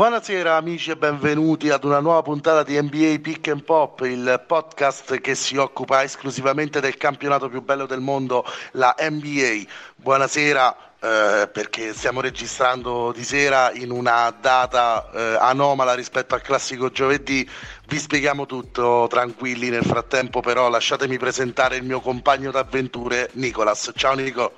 [0.00, 5.20] Buonasera amici e benvenuti ad una nuova puntata di NBA Pick and Pop, il podcast
[5.20, 8.42] che si occupa esclusivamente del campionato più bello del mondo,
[8.72, 9.62] la NBA.
[9.96, 16.90] Buonasera eh, perché stiamo registrando di sera in una data eh, anomala rispetto al classico
[16.90, 17.46] giovedì.
[17.86, 23.92] Vi spieghiamo tutto tranquilli, nel frattempo però lasciatemi presentare il mio compagno d'avventure Nicolas.
[23.94, 24.52] Ciao Nico.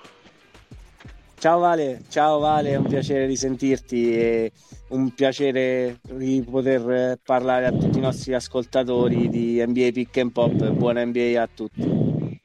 [1.42, 4.52] Ciao Vale, ciao Vale, è un piacere di sentirti e
[4.92, 10.52] un piacere di poter parlare a tutti i nostri ascoltatori di NBA Pick and Pop.
[10.52, 12.40] Buona NBA a tutti.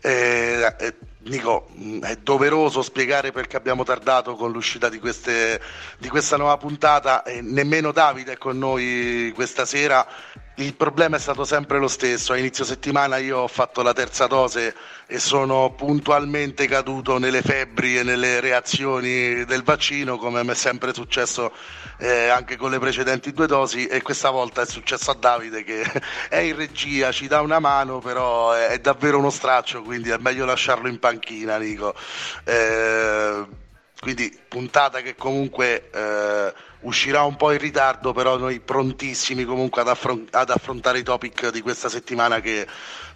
[0.00, 1.68] Eh, eh, Nico,
[2.02, 5.60] è doveroso spiegare perché abbiamo tardato con l'uscita di, queste,
[5.98, 10.06] di questa nuova puntata e nemmeno Davide è con noi questa sera
[10.56, 12.32] il problema è stato sempre lo stesso.
[12.32, 14.74] A inizio settimana io ho fatto la terza dose
[15.06, 20.94] e sono puntualmente caduto nelle febbri e nelle reazioni del vaccino, come mi è sempre
[20.94, 21.52] successo
[21.98, 23.86] eh, anche con le precedenti due dosi.
[23.86, 25.84] E questa volta è successo a Davide che
[26.30, 30.46] è in regia, ci dà una mano, però è, davvero uno straccio, quindi è meglio
[30.46, 31.94] lasciarlo in panchina, Nico.
[32.44, 33.44] Eh,
[34.00, 39.88] quindi puntata che comunque eh, uscirà un po' in ritardo, però noi prontissimi comunque ad,
[39.88, 42.66] affron- ad, affrontare i topic di questa settimana che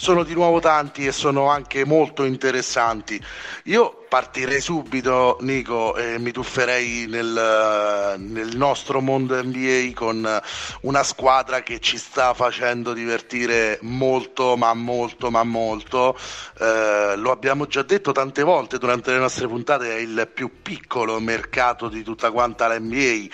[0.01, 3.23] sono di nuovo tanti e sono anche molto interessanti.
[3.65, 10.41] Io partirei subito, Nico, e mi tufferei nel, nel, nostro mondo NBA con
[10.81, 16.17] una squadra che ci sta facendo divertire molto, ma molto, ma molto.
[16.59, 21.21] Eh, lo abbiamo già detto tante volte durante le nostre puntate, è il più piccolo
[21.21, 23.27] mercato di tutta quanta la NBA.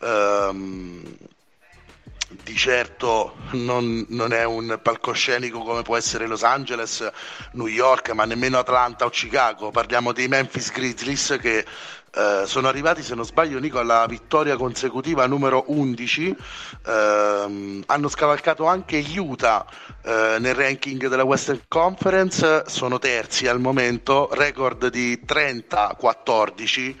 [0.00, 1.28] Eh,
[2.44, 7.08] di certo non, non, è un palcoscenico come può essere Los Angeles,
[7.52, 9.70] New York, ma nemmeno Atlanta o Chicago.
[9.70, 11.64] Parliamo dei Memphis Grizzlies che
[12.12, 16.36] eh, sono arrivati, se non sbaglio, Nico, alla vittoria consecutiva numero 11.
[16.86, 19.66] Eh, hanno scavalcato anche Utah
[20.02, 26.96] eh, nel ranking della Western Conference, sono terzi al momento, record di 30-14.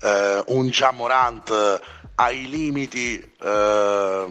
[0.00, 1.80] Eh, un Jamorant
[2.20, 4.26] ai limiti eh,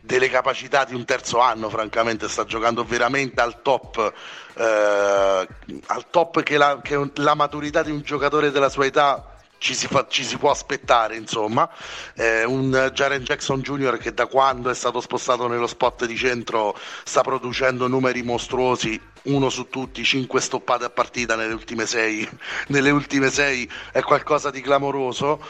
[0.00, 4.12] delle capacità di un terzo anno, francamente sta giocando veramente al top,
[4.54, 5.48] eh,
[5.86, 9.86] al top che la, che la maturità di un giocatore della sua età ci si,
[9.86, 11.70] fa, ci si, può aspettare, insomma.
[12.14, 13.96] Eh, un Jaren Jackson Jr.
[13.96, 19.48] che da quando è stato spostato nello spot di centro sta producendo numeri mostruosi, uno
[19.48, 22.28] su tutti, cinque stoppate a partita nelle ultime sei,
[22.68, 25.40] nelle ultime sei è qualcosa di clamoroso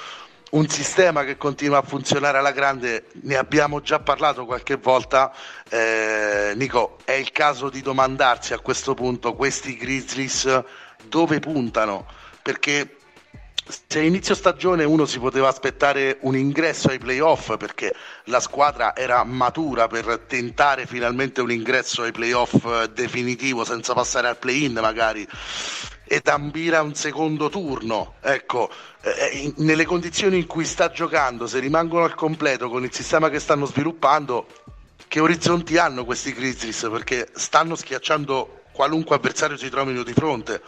[0.50, 5.32] un sistema che continua a funzionare alla grande, ne abbiamo già parlato qualche volta.
[5.69, 10.62] Eh, Nico, è il caso di domandarsi a questo punto questi Grizzlies
[11.09, 12.06] dove puntano,
[12.43, 12.97] perché
[13.88, 17.94] se inizio stagione uno si poteva aspettare un ingresso ai playoff perché
[18.25, 24.37] la squadra era matura per tentare finalmente un ingresso ai playoff definitivo senza passare al
[24.37, 25.27] play-in magari
[26.06, 28.16] ed ambire un secondo turno.
[28.21, 28.71] Ecco,
[29.04, 33.38] eh, nelle condizioni in cui sta giocando, se rimangono al completo con il sistema che
[33.38, 34.47] stanno sviluppando,
[35.06, 36.88] che orizzonti hanno questi Grizzlies?
[36.91, 40.62] Perché stanno schiacciando qualunque avversario si trovino di fronte.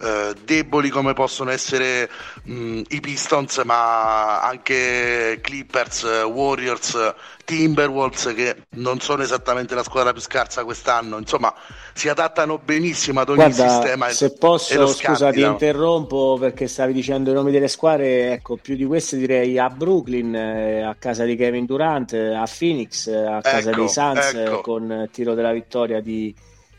[0.00, 2.08] Eh, deboli come possono essere
[2.42, 10.20] mh, i Pistons, ma anche Clippers, Warriors, Timberwolves, che non sono esattamente la squadra più
[10.20, 11.18] scarsa quest'anno.
[11.18, 11.54] Insomma,
[11.92, 14.08] si adattano benissimo ad ogni Guarda, sistema.
[14.10, 18.32] Se posso, scusa, ti interrompo perché stavi dicendo i nomi delle squadre.
[18.32, 23.06] Ecco, più di queste direi a Brooklyn, eh, a casa di Kevin Durant, a Phoenix,
[23.08, 24.60] a casa ecco, dei Suns, ecco.
[24.60, 26.34] con tiro della vittoria di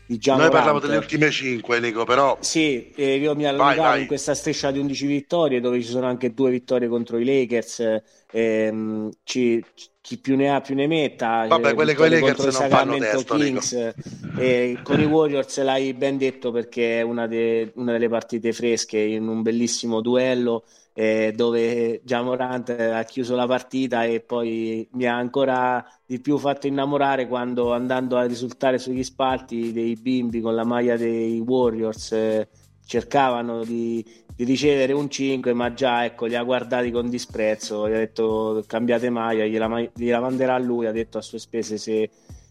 [0.06, 2.38] di Gian Noi parliamo delle ultime 5, Nico, però...
[2.40, 6.32] Sì, eh, io mi allungavo in questa striscia di 11 vittorie dove ci sono anche
[6.32, 9.64] due vittorie contro i Lakers, ehm, ci,
[10.00, 11.46] chi più ne ha più ne metta.
[11.48, 13.92] Vabbè, quelle con i Lakers non Sacramento testo, Kings.
[14.38, 18.98] E con i Warriors l'hai ben detto perché è una, de, una delle partite fresche
[18.98, 20.64] in un bellissimo duello
[20.98, 26.66] eh, dove Jamorant ha chiuso la partita e poi mi ha ancora di più fatto
[26.66, 32.48] innamorare quando andando a risultare sugli spalti dei bimbi con la maglia dei Warriors eh,
[32.86, 34.02] cercavano di,
[34.34, 37.86] di, ricevere un 5 ma già ecco li ha guardati con disprezzo.
[37.86, 42.08] Gli ha detto cambiate maglia gliela, gliela manderà lui ha detto a sue spese se,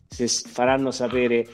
[0.07, 1.47] se faranno sapere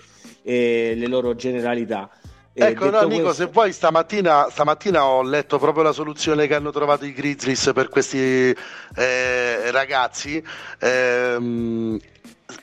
[0.43, 2.09] eh, le loro generalità
[2.53, 3.43] ecco, no, Nico, questo...
[3.43, 7.89] se vuoi, stamattina, stamattina, ho letto proprio la soluzione che hanno trovato i Grizzlies per
[7.89, 8.55] questi
[8.95, 10.43] eh, ragazzi.
[10.79, 11.99] Eh,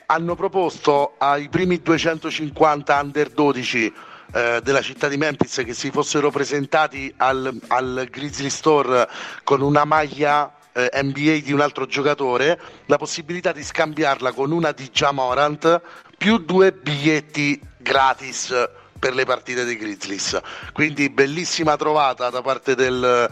[0.05, 3.93] hanno proposto ai primi 250 under 12
[4.31, 9.07] eh, della città di Memphis che si fossero presentati al, al Grizzly Store
[9.43, 14.71] con una maglia eh, NBA di un altro giocatore, la possibilità di scambiarla con una
[14.71, 15.81] di Jamorant
[16.17, 18.53] più due biglietti gratis
[18.99, 20.39] per le partite dei Grizzlies.
[20.73, 23.29] Quindi bellissima trovata da parte del,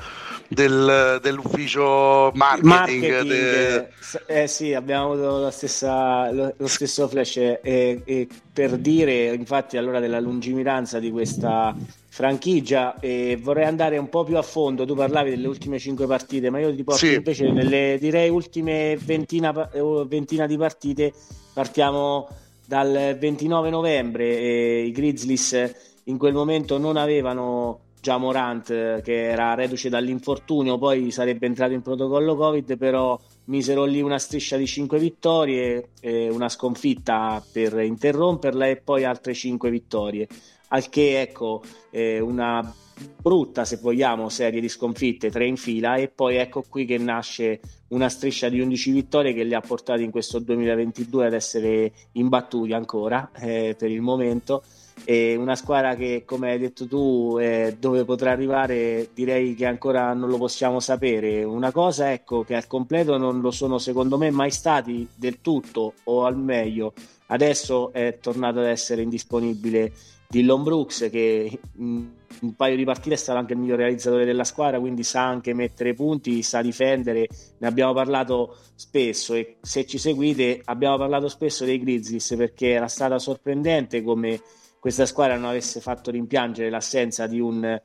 [0.48, 2.66] del, dell'ufficio marketing.
[2.66, 3.88] marketing de...
[4.26, 10.00] Eh sì, abbiamo avuto stessa, lo, lo, stesso flash e, e per dire infatti allora
[10.00, 11.76] della lungimiranza di questa
[12.18, 14.86] franchigia e vorrei andare un po' più a fondo.
[14.86, 17.14] Tu parlavi delle ultime cinque partite, ma io ti porto sì.
[17.14, 21.14] invece nelle direi ultime ventina, eh, ventina di partite.
[21.54, 22.28] Partiamo
[22.68, 29.54] dal 29 novembre e i Grizzlies in quel momento non avevano già Morant che era
[29.54, 35.00] reduce dall'infortunio, poi sarebbe entrato in protocollo Covid, però misero lì una striscia di 5
[35.00, 40.28] vittorie, una sconfitta per interromperla e poi altre 5 vittorie.
[40.70, 42.74] Al che ecco eh, una
[43.22, 47.60] brutta, se vogliamo, serie di sconfitte, tre in fila, e poi ecco qui che nasce
[47.90, 52.74] una striscia di 11 vittorie che li ha portati in questo 2022 ad essere imbattuti
[52.74, 54.64] ancora eh, per il momento.
[55.04, 60.14] E una squadra che, come hai detto tu, eh, dove potrà arrivare, direi che ancora
[60.14, 61.44] non lo possiamo sapere.
[61.44, 65.94] Una cosa, ecco, che al completo non lo sono secondo me mai stati del tutto,
[66.06, 66.94] o al meglio,
[67.28, 69.94] adesso è tornato ad essere indisponibile
[70.30, 72.10] Dillon Brooks che in
[72.42, 75.54] un paio di partite è stato anche il miglior realizzatore della squadra, quindi sa anche
[75.54, 77.28] mettere punti, sa difendere,
[77.58, 82.88] ne abbiamo parlato spesso e se ci seguite abbiamo parlato spesso dei Grizzlies perché era
[82.88, 84.42] stata sorprendente come
[84.80, 87.82] questa squadra non avesse fatto rimpiangere l'assenza di un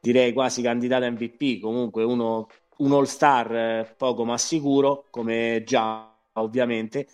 [0.00, 2.46] direi quasi candidato MVP, comunque uno,
[2.78, 7.06] un all-star eh, poco ma sicuro come già ovviamente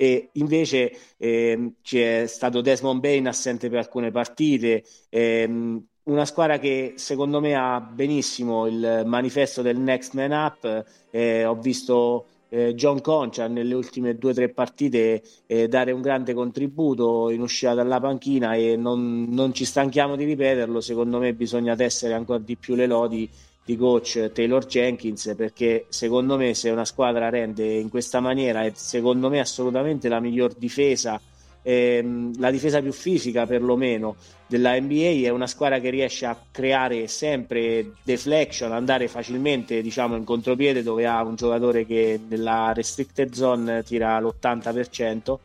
[0.00, 6.92] e invece ehm, c'è stato Desmond Bain assente per alcune partite, ehm, una squadra che
[6.94, 13.00] secondo me ha benissimo il manifesto del Next Man Up, eh, ho visto eh, John
[13.00, 17.98] Concia nelle ultime due o tre partite eh, dare un grande contributo in uscita dalla
[17.98, 22.76] panchina e non, non, ci stanchiamo di ripeterlo, secondo me bisogna tessere ancora di più
[22.76, 23.28] le lodi
[23.68, 28.72] di coach Taylor Jenkins perché secondo me se una squadra rende in questa maniera è
[28.74, 31.20] secondo me assolutamente la miglior difesa
[31.60, 34.16] ehm, la difesa più fisica perlomeno
[34.46, 40.24] della NBA è una squadra che riesce a creare sempre deflection andare facilmente diciamo in
[40.24, 45.36] contropiede dove ha un giocatore che nella restricted zone tira l'80%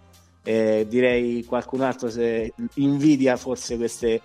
[0.44, 4.22] eh, direi qualcun altro se invidia forse queste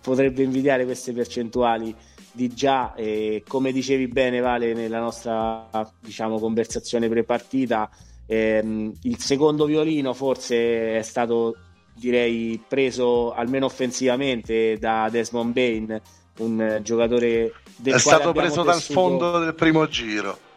[0.00, 1.92] potrebbe invidiare queste percentuali
[2.32, 5.68] di già, eh, come dicevi bene Vale nella nostra
[6.00, 7.90] diciamo, conversazione pre-partita,
[8.26, 11.56] ehm, il secondo violino forse è stato
[11.94, 16.00] direi preso almeno offensivamente da Desmond Bain,
[16.38, 18.70] un giocatore del è stato preso tessuto...
[18.70, 20.48] dal fondo del primo giro.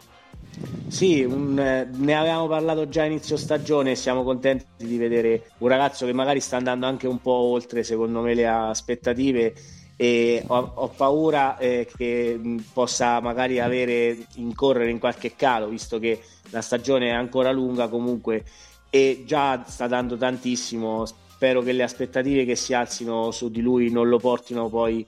[0.86, 5.68] Sì, un, ne avevamo parlato già a inizio stagione e siamo contenti di vedere un
[5.68, 9.52] ragazzo che magari sta andando anche un po' oltre, secondo me, le aspettative
[9.96, 12.40] e ho, ho paura eh, che
[12.72, 16.20] possa magari avere incorrere in qualche calo visto che
[16.50, 18.44] la stagione è ancora lunga comunque
[18.90, 21.04] e già sta dando tantissimo.
[21.04, 25.04] Spero che le aspettative che si alzino su di lui non lo portino poi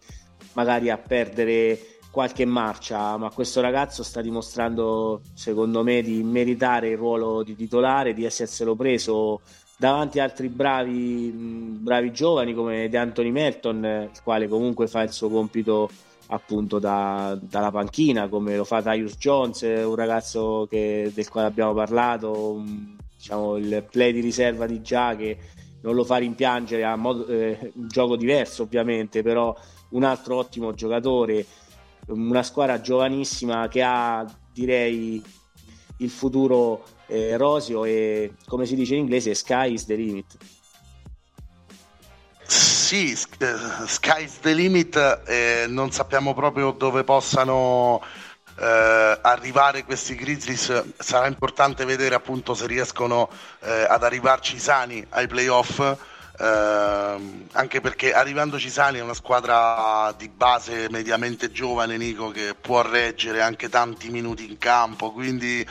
[0.54, 6.96] magari a perdere qualche marcia ma questo ragazzo sta dimostrando secondo me di meritare il
[6.96, 9.40] ruolo di titolare di esserselo preso
[9.76, 15.12] davanti a altri bravi, bravi giovani come De Anthony Melton, il quale comunque fa il
[15.12, 15.90] suo compito
[16.28, 21.74] appunto da, dalla panchina, come lo fa Tyus Jones, un ragazzo che, del quale abbiamo
[21.74, 22.62] parlato,
[23.16, 25.38] diciamo, il play di riserva di Già che
[25.82, 29.54] non lo fa rimpiangere, ha eh, un gioco diverso ovviamente, però
[29.90, 31.44] un altro ottimo giocatore,
[32.08, 35.22] una squadra giovanissima che ha direi
[35.98, 40.36] il futuro eh, rosio e come si dice in inglese sky is the limit.
[42.46, 44.96] Sì, eh, sky is the limit,
[45.26, 48.00] eh, non sappiamo proprio dove possano
[48.58, 50.84] eh, arrivare questi Grizzlies.
[50.98, 53.28] Sarà importante vedere appunto se riescono
[53.60, 55.96] eh, ad arrivarci sani ai playoff.
[56.38, 62.82] Uh, anche perché arrivandoci sani è una squadra di base mediamente giovane Nico che può
[62.82, 65.66] reggere anche tanti minuti in campo quindi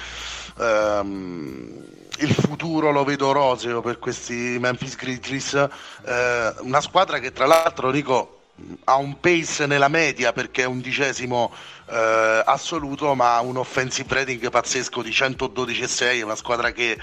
[0.58, 1.84] ehm,
[2.20, 7.90] il futuro lo vedo roseo per questi Memphis Grizzlies, eh, una squadra che tra l'altro
[7.90, 8.40] Rico
[8.86, 11.54] ha un pace nella media perché è undicesimo
[11.90, 16.98] eh, assoluto ma ha un offensive rating pazzesco di 112,6 è una squadra che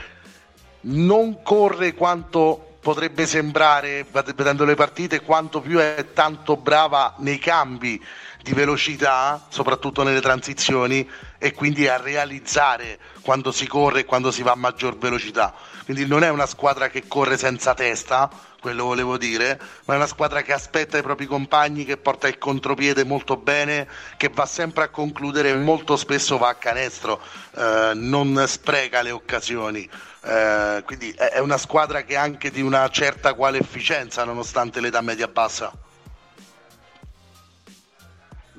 [0.82, 8.02] non corre quanto potrebbe sembrare, vedendo le partite, quanto più è tanto brava nei cambi
[8.42, 14.42] di velocità, soprattutto nelle transizioni, e quindi a realizzare quando si corre e quando si
[14.42, 15.54] va a maggior velocità.
[15.84, 18.28] Quindi non è una squadra che corre senza testa,
[18.60, 22.38] quello volevo dire, ma è una squadra che aspetta i propri compagni, che porta il
[22.38, 27.20] contropiede molto bene, che va sempre a concludere e molto spesso va a canestro,
[27.56, 29.88] eh, non spreca le occasioni.
[30.24, 35.00] Eh, quindi è una squadra che ha anche di una certa quale efficienza nonostante l'età
[35.00, 35.72] media bassa.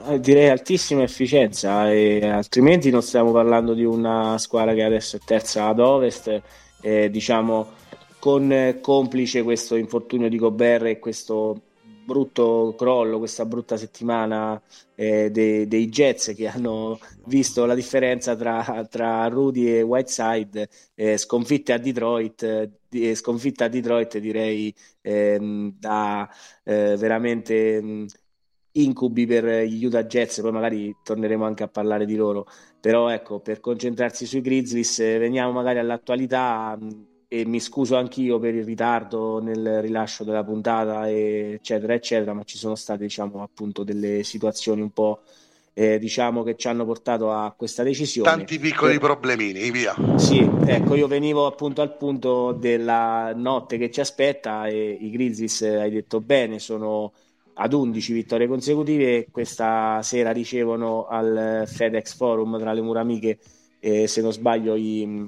[0.05, 5.19] Eh, direi altissima efficienza, e altrimenti non stiamo parlando di una squadra che adesso è
[5.23, 6.41] terza ad ovest,
[6.81, 7.71] eh, diciamo
[8.19, 11.61] con complice questo infortunio di Gobert e questo
[12.03, 14.61] brutto crollo, questa brutta settimana
[14.95, 21.17] eh, dei, dei, Jets che hanno visto la differenza tra, tra Rudy e Whiteside, eh,
[21.17, 22.43] sconfitte a Detroit,
[22.89, 26.29] eh, sconfitta a Detroit direi ehm, da
[26.63, 28.07] eh, veramente
[28.73, 32.47] incubi per gli Utah Jets, poi magari torneremo anche a parlare di loro,
[32.79, 36.77] però ecco, per concentrarsi sui Grizzlies, eh, veniamo magari all'attualità.
[36.81, 36.89] Mm,
[37.33, 42.59] e mi scuso anch'io per il ritardo nel rilascio della puntata, eccetera, eccetera, ma ci
[42.59, 45.21] sono state, diciamo, appunto delle situazioni un po',
[45.73, 48.29] eh, diciamo, che ci hanno portato a questa decisione.
[48.29, 48.99] Tanti piccoli e...
[48.99, 49.95] problemini, via.
[50.15, 55.63] Sì, ecco, io venivo appunto al punto della notte che ci aspetta e i Grizzlies,
[55.63, 57.13] hai detto bene, sono
[57.55, 63.39] ad 11 vittorie consecutive questa sera ricevono al FedEx Forum tra le mura amiche,
[63.79, 65.27] eh, se non sbaglio, i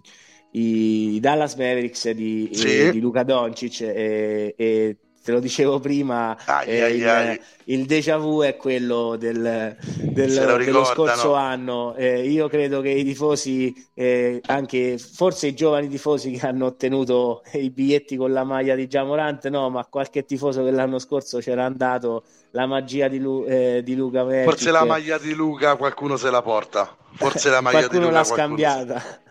[0.56, 2.92] i Dallas Mavericks di, sì.
[2.92, 7.42] di Luca Doncic e, e, te lo dicevo prima ai, eh, ai, il, ai.
[7.64, 13.04] il, déjà vu è quello del, del, dello scorso anno eh, io credo che i
[13.04, 18.76] tifosi eh, anche forse i giovani tifosi che hanno ottenuto i biglietti con la maglia
[18.76, 23.46] di Giamorante no ma qualche tifoso che l'anno scorso c'era andato la magia di, Lu,
[23.48, 24.52] eh, di Luca Mavericks.
[24.52, 28.24] forse la maglia di Luca qualcuno se la porta forse la maglia di Luca l'ha
[28.24, 29.24] scambiata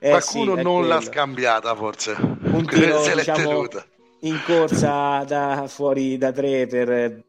[0.00, 2.16] eh, Qualcuno sì, non l'ha scambiata forse.
[2.20, 3.84] Un tiro, se l'è diciamo, tenuta.
[4.20, 7.24] In corsa da fuori da tre per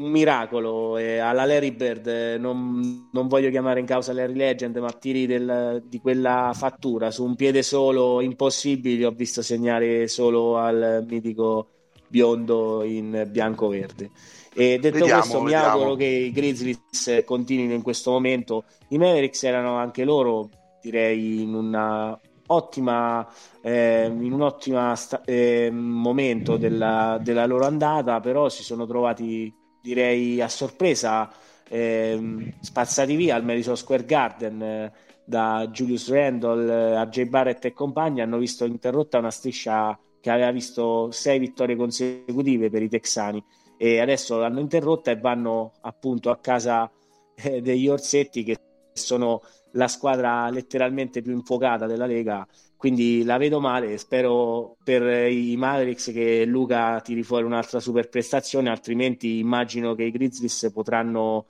[0.00, 0.96] un miracolo.
[0.96, 5.26] Eh, alla Larry Bird eh, non, non, voglio chiamare in causa Larry Legend ma tiri
[5.26, 7.10] del, di quella fattura.
[7.10, 11.68] Su un piede solo impossibili ho visto segnare solo al mitico
[12.08, 14.10] biondo in bianco-verde.
[14.52, 15.64] E detto vediamo, questo vediamo.
[15.64, 18.64] mi auguro che i Grizzlies continuino in questo momento.
[18.88, 22.18] I Mavericks erano anche loro direi in una
[22.52, 23.26] ottima,
[23.60, 29.52] eh, in un ottimo sta- eh, momento della, della, loro andata, però si sono trovati,
[29.80, 31.30] direi, a sorpresa
[31.68, 34.92] eh, spazzati via al Madison Square Garden eh,
[35.24, 38.20] da Julius Randle, RJ Barrett e compagni.
[38.20, 43.42] Hanno visto interrotta una striscia che aveva visto sei vittorie consecutive per i texani
[43.76, 46.90] e adesso l'hanno interrotta e vanno appunto a casa
[47.34, 48.58] eh, degli Orsetti che
[48.92, 49.40] sono
[49.72, 52.46] la squadra letteralmente più infuocata della Lega,
[52.76, 58.70] quindi la vedo male, spero per i Mavericks che Luca tiri fuori un'altra super prestazione,
[58.70, 61.46] altrimenti immagino che i Grizzlies potranno,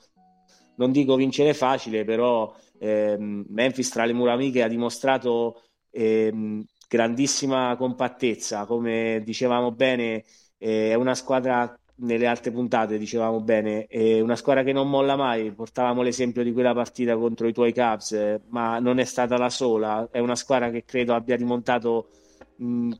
[0.77, 7.77] non dico vincere facile, però ehm, Memphis tra le mura amiche ha dimostrato ehm, grandissima
[7.77, 10.25] compattezza, come dicevamo bene,
[10.59, 15.16] eh, è una squadra nelle altre puntate dicevamo bene, è una squadra che non molla
[15.16, 19.50] mai, portavamo l'esempio di quella partita contro i tuoi Cubs, ma non è stata la
[19.50, 22.09] sola, è una squadra che credo abbia rimontato
[22.57, 22.90] mh,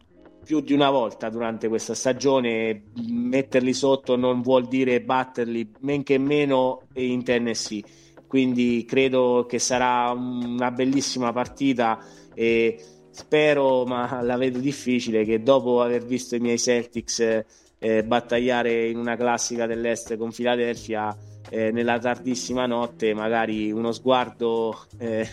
[0.45, 6.19] più di una volta durante questa stagione, metterli sotto non vuol dire batterli, men che
[6.19, 7.83] meno in Tennessee,
[8.27, 11.99] quindi credo che sarà una bellissima partita
[12.35, 12.79] e
[13.11, 17.45] spero, ma la vedo difficile, che dopo aver visto i miei Celtics
[17.81, 21.17] eh, battagliare in una classica dell'Est con Philadelphia
[21.49, 25.29] eh, nella tardissima notte, magari uno sguardo eh,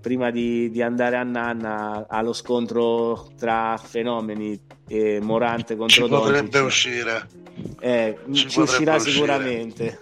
[0.00, 4.58] prima di, di, andare a Nanna allo scontro tra fenomeni
[4.88, 6.64] e Morante contro ci potrebbe Doncic.
[6.64, 7.28] uscire
[7.78, 9.12] eh, ci, ci uscirà uscire.
[9.12, 10.00] sicuramente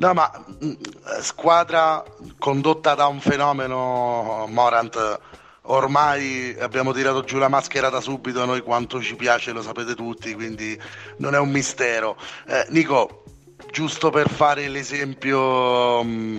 [0.00, 0.30] No, ma
[0.60, 0.72] mh, mm,
[1.20, 2.02] squadra
[2.38, 5.20] condotta da un fenomeno Morant
[5.62, 10.34] ormai abbiamo tirato giù la maschera da subito, noi quanto ci piace lo sapete tutti,
[10.34, 10.80] quindi
[11.18, 12.16] non è un mistero.
[12.46, 13.24] Eh, Nico,
[13.70, 16.02] giusto per fare l'esempio...
[16.02, 16.38] Mh, mm,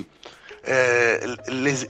[0.63, 1.38] eh,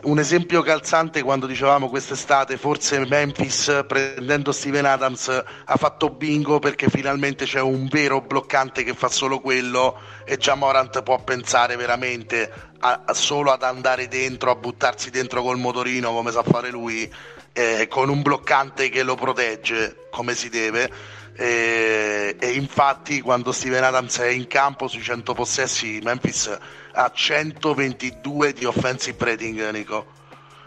[0.04, 6.88] un esempio calzante quando dicevamo quest'estate forse Memphis prendendo Steven Adams ha fatto bingo perché
[6.90, 12.50] finalmente c'è un vero bloccante che fa solo quello e già Morant può pensare veramente
[12.80, 17.13] a, a solo ad andare dentro a buttarsi dentro col motorino come sa fare lui
[17.51, 20.90] eh, con un bloccante che lo protegge come si deve
[21.34, 26.58] e, e, infatti quando Steven Adams è in campo sui 100 possessi Memphis
[26.94, 30.20] ha 122 di offensive rating Nico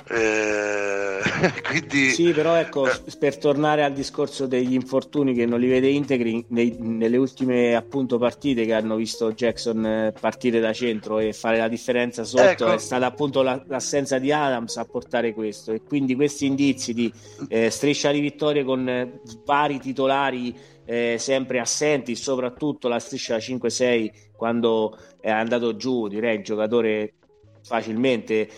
[0.06, 1.20] eh,
[1.66, 5.88] quindi, sì, però ecco, eh, per tornare al discorso degli infortuni che non li vede
[5.88, 11.32] integri, nei, nelle ultime appunto partite che hanno visto Jackson eh, partire da centro e
[11.32, 12.73] fare la differenza sotto, ecco.
[12.73, 15.73] è stata appunto la, l'assenza di Adams a portare questo.
[15.73, 17.11] E quindi questi indizi di
[17.49, 24.11] eh, striscia di vittorie con eh, vari titolari eh, sempre assenti, soprattutto la striscia 5-6
[24.37, 27.14] quando è andato giù, direi il giocatore
[27.64, 28.49] facilmente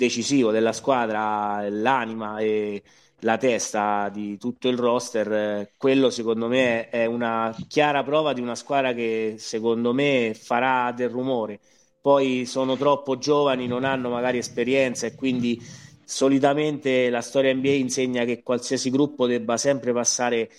[0.00, 2.82] decisivo della squadra, l'anima e
[3.20, 8.54] la testa di tutto il roster, quello secondo me è una chiara prova di una
[8.54, 11.60] squadra che secondo me farà del rumore.
[12.00, 15.60] Poi sono troppo giovani, non hanno magari esperienza e quindi
[16.02, 20.50] solitamente la storia NBA insegna che qualsiasi gruppo debba sempre passare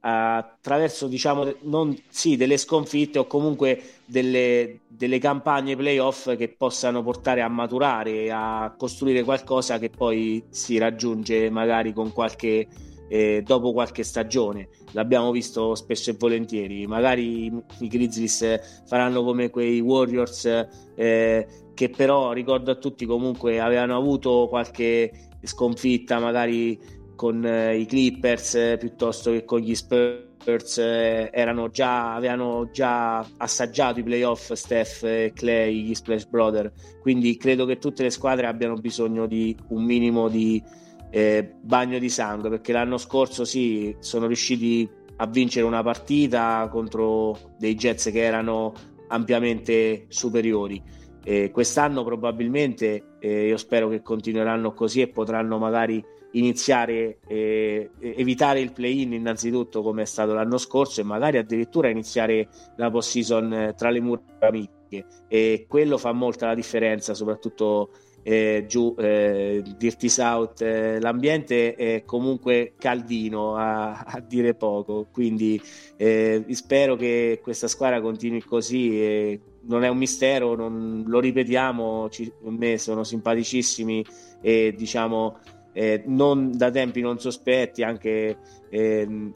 [0.00, 7.42] attraverso diciamo non, sì, delle sconfitte o comunque delle, delle campagne playoff che possano portare
[7.42, 12.66] a maturare a costruire qualcosa che poi si raggiunge magari con qualche
[13.08, 14.68] eh, dopo qualche stagione.
[14.92, 16.86] L'abbiamo visto spesso e volentieri.
[16.86, 17.46] Magari
[17.80, 24.46] i Grizzlies faranno come quei Warriors eh, che però ricordo a tutti comunque avevano avuto
[24.48, 25.10] qualche
[25.42, 26.78] sconfitta magari
[27.20, 33.18] con eh, i Clippers eh, piuttosto che con gli Spurs eh, erano già, avevano già
[33.36, 36.72] assaggiato i playoff Steph e Clay, gli Splash Brother.
[37.02, 40.62] Quindi credo che tutte le squadre abbiano bisogno di un minimo di
[41.10, 47.36] eh, bagno di sangue perché l'anno scorso sì sono riusciti a vincere una partita contro
[47.58, 48.72] dei Jets che erano
[49.08, 50.82] ampiamente superiori
[51.22, 56.02] eh, quest'anno probabilmente eh, io spero che continueranno così e potranno magari
[56.32, 62.48] iniziare eh, evitare il play-in innanzitutto come è stato l'anno scorso e magari addirittura iniziare
[62.76, 65.06] la post-season eh, tra le mura amiche.
[65.28, 67.90] E quello fa molta la differenza soprattutto
[68.22, 75.06] eh, giù eh, Dirty South eh, l'ambiente è comunque caldino a, a dire poco.
[75.10, 75.60] Quindi
[75.96, 79.38] eh, spero che questa squadra continui così
[79.70, 84.04] non è un mistero non, lo ripetiamo ci, me sono simpaticissimi
[84.42, 85.38] e diciamo
[85.72, 89.32] eh, non da tempi non sospetti, anche eh,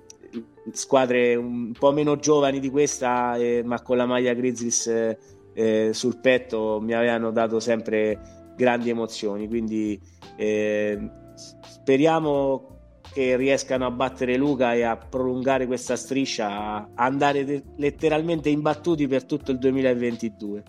[0.73, 5.17] squadre un po' meno giovani di questa, eh, ma con la maglia Grizzlies
[5.53, 9.47] eh, sul petto mi avevano dato sempre grandi emozioni.
[9.47, 10.01] Quindi
[10.37, 12.74] eh, speriamo
[13.13, 19.07] che riescano a battere Luca e a prolungare questa striscia, a andare de- letteralmente imbattuti
[19.07, 20.63] per tutto il 2022.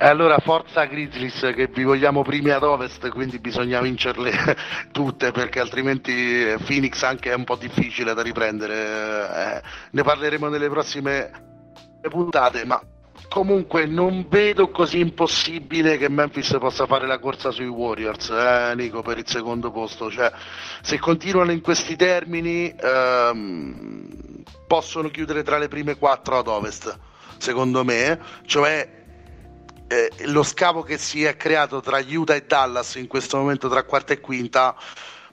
[0.00, 4.30] E allora forza Grizzlies che vi vogliamo primi ad ovest, quindi bisogna vincerle
[4.92, 8.74] tutte perché altrimenti Phoenix anche è un po' difficile da riprendere.
[8.74, 11.30] Eh, ne parleremo nelle prossime
[12.08, 12.80] puntate, ma
[13.28, 19.02] comunque non vedo così impossibile che Memphis possa fare la corsa sui Warriors, eh, Nico,
[19.02, 20.10] per il secondo posto.
[20.10, 20.30] Cioè,
[20.80, 26.98] se continuano in questi termini ehm, possono chiudere tra le prime quattro ad ovest,
[27.38, 28.96] secondo me, cioè
[29.88, 33.84] eh, lo scavo che si è creato tra Utah e Dallas in questo momento tra
[33.84, 34.76] quarta e quinta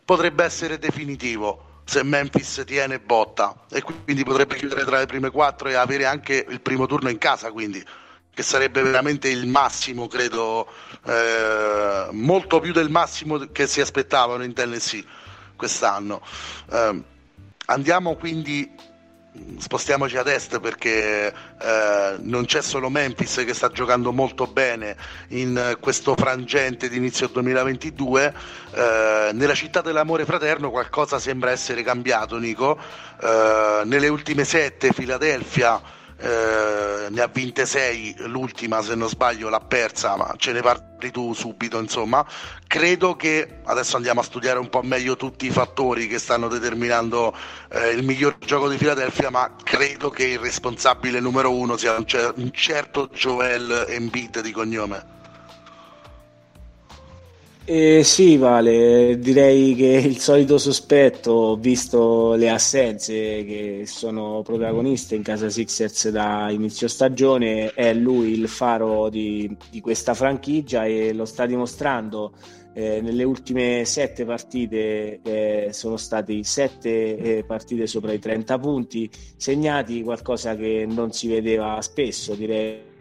[0.03, 3.65] potrebbe essere definitivo se Memphis tiene botta.
[3.69, 7.17] E quindi potrebbe chiudere tra le prime quattro e avere anche il primo turno in
[7.17, 7.83] casa quindi
[8.35, 10.67] che sarebbe veramente il massimo credo
[11.05, 15.05] eh, molto più del massimo che si aspettavano in Tennessee
[15.55, 16.21] quest'anno.
[16.69, 17.01] Eh,
[17.67, 18.69] andiamo quindi
[19.57, 24.95] spostiamoci ad est perché eh, non c'è solo Memphis che sta giocando molto bene
[25.29, 28.33] in questo frangente di inizio 2022
[28.71, 32.77] eh, nella città dell'amore fraterno qualcosa sembra essere cambiato Nico.
[33.21, 39.59] Eh, nelle ultime sette Philadelphia eh, ne ha vinte 6, l'ultima se non sbaglio l'ha
[39.59, 42.25] persa, ma ce ne parli tu subito, insomma.
[42.67, 47.35] Credo che adesso andiamo a studiare un po' meglio tutti i fattori che stanno determinando
[47.71, 52.05] eh, il miglior gioco di Philadelphia, ma credo che il responsabile numero uno sia un,
[52.05, 55.14] cer- un certo Joel Embiid di cognome.
[57.67, 65.23] Eh, sì, Vale, direi che il solito sospetto, visto le assenze che sono protagoniste in
[65.23, 71.25] casa Sixers da inizio stagione, è lui il faro di, di questa franchigia e lo
[71.25, 72.33] sta dimostrando.
[72.73, 79.09] Eh, nelle ultime sette partite eh, sono state sette eh, partite sopra i 30 punti
[79.37, 82.93] segnati, qualcosa che non si vedeva spesso, direi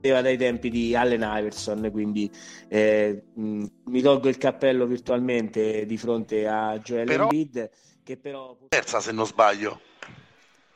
[0.00, 2.30] dai tempi di Allen Iverson, quindi
[2.68, 7.24] eh, mh, mi tolgo il cappello virtualmente di fronte a Joel Però...
[7.24, 7.70] Embiid
[8.02, 8.56] che però...
[8.68, 9.80] Terza se non sbaglio.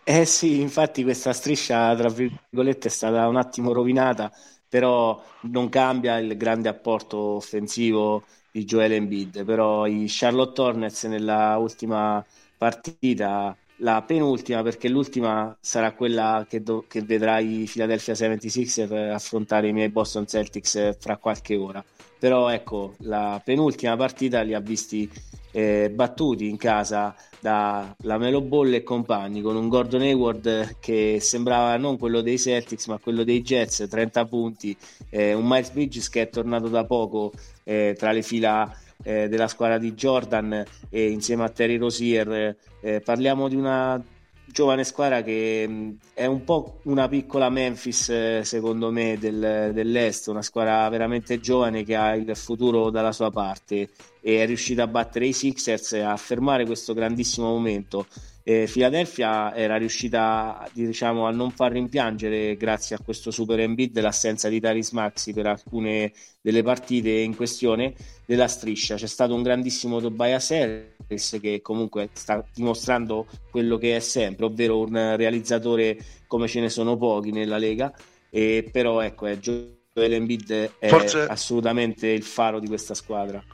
[0.04, 4.30] Eh sì, infatti questa striscia, tra virgolette, è stata un attimo rovinata,
[4.68, 11.56] però non cambia il grande apporto offensivo di Joel Embiid, però i Charlotte Hornets nella
[11.56, 12.24] ultima
[12.56, 19.68] partita, la penultima perché l'ultima sarà quella che, do- che vedrà i Philadelphia 76 affrontare
[19.68, 21.84] i miei Boston Celtics fra qualche ora,
[22.18, 25.10] però ecco, la penultima partita li ha visti
[25.50, 31.76] eh, battuti in casa da Lamelo Ball e compagni con un Gordon Hayward che sembrava
[31.76, 34.74] non quello dei Celtics ma quello dei Jets 30 punti
[35.10, 37.32] eh, un Miles Bridges che è tornato da poco
[37.64, 43.00] eh, tra le fila eh, della squadra di Jordan e insieme a Terry Rosier eh,
[43.00, 44.02] parliamo di una
[44.44, 50.28] giovane squadra che mh, è un po' una piccola Memphis eh, secondo me del, dell'Est,
[50.28, 54.86] una squadra veramente giovane che ha il futuro dalla sua parte e è riuscita a
[54.86, 58.06] battere i Sixers e a fermare questo grandissimo momento.
[58.44, 64.48] Eh, Philadelphia era riuscita diciamo, a non far rimpiangere grazie a questo super Embiid l'assenza
[64.48, 67.94] di Taris Maxi per alcune delle partite in questione
[68.26, 68.96] della striscia.
[68.96, 74.80] C'è stato un grandissimo Tobias Harris che comunque sta dimostrando quello che è sempre, ovvero
[74.80, 77.94] un realizzatore come ce ne sono pochi nella Lega,
[78.28, 81.26] e però ecco, è Joel Embiid è Forse...
[81.26, 83.44] assolutamente il faro di questa squadra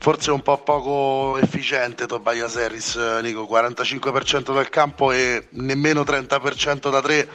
[0.00, 7.02] forse un po' poco efficiente Tobias Harris, Nico, 45% del campo e nemmeno 30% da
[7.02, 7.28] 3.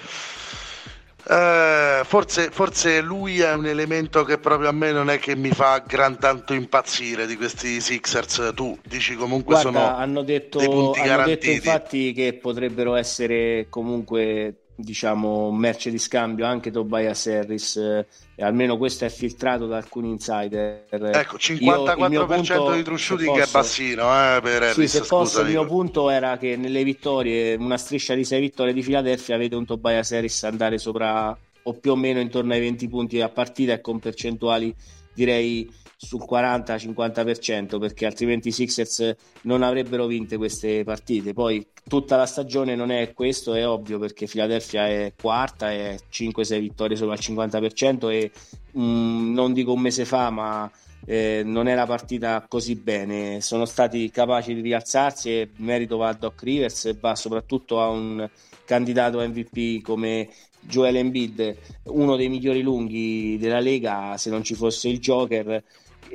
[1.28, 5.52] Eh, forse, forse, lui è un elemento che proprio a me non è che mi
[5.52, 8.52] fa gran tanto impazzire di questi Sixers.
[8.56, 10.60] Tu dici comunque Guarda, sono hanno detto,
[10.94, 18.06] hanno detto infatti che potrebbero essere comunque diciamo merce di scambio anche Tobias Harris eh,
[18.44, 20.86] almeno questo è filtrato da alcuni insider.
[20.90, 25.42] Ecco 54% Io, punto, di true shooting è bassino eh, per Harris, sì, se fosse
[25.42, 29.56] il mio punto era che nelle vittorie una striscia di 6 vittorie di Philadelphia vede
[29.56, 33.74] un Tobias Harris andare sopra o più o meno intorno ai 20 punti a partita
[33.74, 34.76] e con percentuali
[35.14, 41.34] direi sul 40-50% perché altrimenti i Sixers non avrebbero vinte queste partite.
[41.34, 46.60] Poi tutta la stagione non è questo, è ovvio perché Philadelphia è quarta e 5-6
[46.60, 48.32] vittorie solo al 50% e
[48.72, 50.70] mh, mm, non dico un mese fa ma
[51.06, 56.14] eh, non era partita così bene, sono stati capaci di rialzarsi e merito va a
[56.14, 58.28] Doc Rivers e va soprattutto a un
[58.66, 60.30] candidato MVP come
[60.62, 65.64] Joel Embiid, uno dei migliori lunghi della Lega se non ci fosse il Joker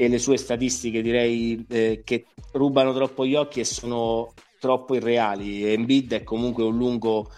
[0.01, 5.71] e le sue statistiche direi eh, che rubano troppo gli occhi e sono troppo irreali.
[5.71, 7.29] Embiid è comunque un lungo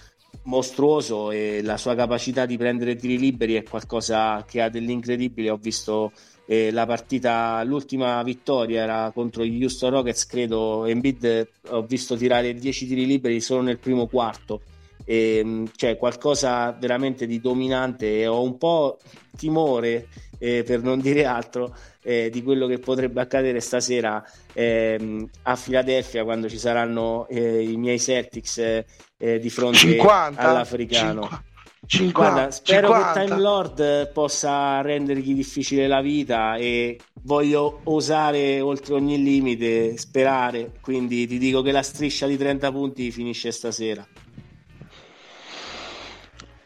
[0.44, 5.50] mostruoso e la sua capacità di prendere tiri liberi è qualcosa che ha dell'incredibile.
[5.50, 6.12] Ho visto
[6.46, 10.84] eh, la partita, l'ultima vittoria era contro gli Houston Rockets, credo.
[10.84, 14.60] Embiid ho visto tirare 10 tiri liberi solo nel primo quarto.
[15.04, 18.98] E, cioè qualcosa veramente di dominante e ho un po'
[19.36, 20.06] timore
[20.38, 26.24] eh, per non dire altro eh, di quello che potrebbe accadere stasera ehm, a Filadelfia
[26.24, 31.50] quando ci saranno eh, i miei Celtics eh, di fronte 50, all'africano.
[31.84, 33.12] 50, Guarda, spero 50.
[33.12, 40.72] che Time Lord possa rendergli difficile la vita e voglio osare oltre ogni limite, sperare,
[40.80, 44.06] quindi ti dico che la striscia di 30 punti finisce stasera.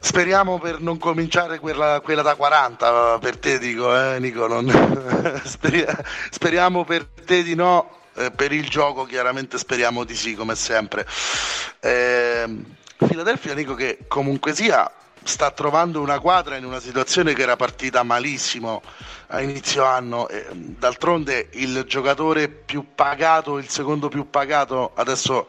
[0.07, 4.47] Speriamo per non cominciare quella, quella, da 40 per te, dico, eh, Nico.
[4.47, 4.71] Non...
[6.31, 11.05] speriamo per te di no, eh, per il gioco chiaramente speriamo di sì, come sempre.
[11.81, 12.45] Eh,
[13.57, 14.89] Nico, che comunque sia
[15.25, 18.83] sta trovando una quadra in una situazione che era partita malissimo
[19.27, 20.29] a inizio anno.
[20.53, 25.49] D'altronde il giocatore più pagato, il secondo più pagato, adesso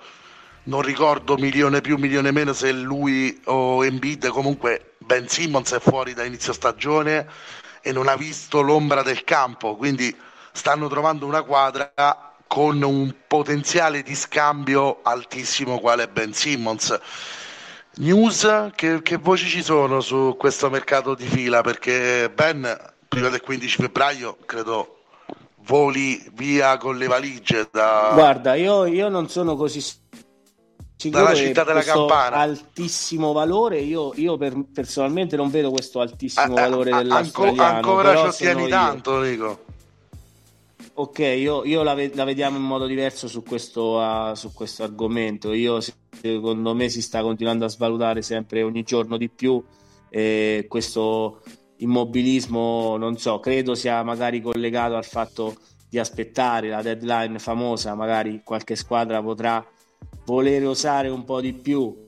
[0.67, 6.13] non ricordo milione più, milione meno se lui o Embiid, comunque Ben Simmons è fuori
[6.13, 7.27] da inizio stagione
[7.81, 10.15] e non ha visto l'ombra del campo, quindi
[10.51, 11.93] stanno trovando una quadra
[12.47, 16.97] con un potenziale di scambio altissimo quale Ben Simmons.
[17.95, 21.61] News, che, che voci ci sono su questo mercato di fila?
[21.61, 22.77] Perché Ben
[23.07, 25.03] prima del 15 febbraio credo
[25.65, 28.11] voli via con le valigie da...
[28.13, 29.81] Guarda, io, io non sono così
[31.09, 32.37] dalla città della campana.
[32.37, 38.31] altissimo valore io, io per, personalmente non vedo questo altissimo a, valore a, dell'australiano ancora
[38.31, 39.65] ci tieni tanto Nico
[40.93, 45.53] ok io, io la, la, vediamo in modo diverso su questo, uh, su questo argomento.
[45.53, 49.63] Io secondo me si sta continuando a svalutare sempre ogni giorno di più
[50.09, 51.41] eh, questo
[51.77, 55.57] immobilismo non so credo sia magari collegato al fatto
[55.87, 59.63] di aspettare la deadline famosa magari qualche squadra potrà
[60.27, 62.07] volere osare un po' di più.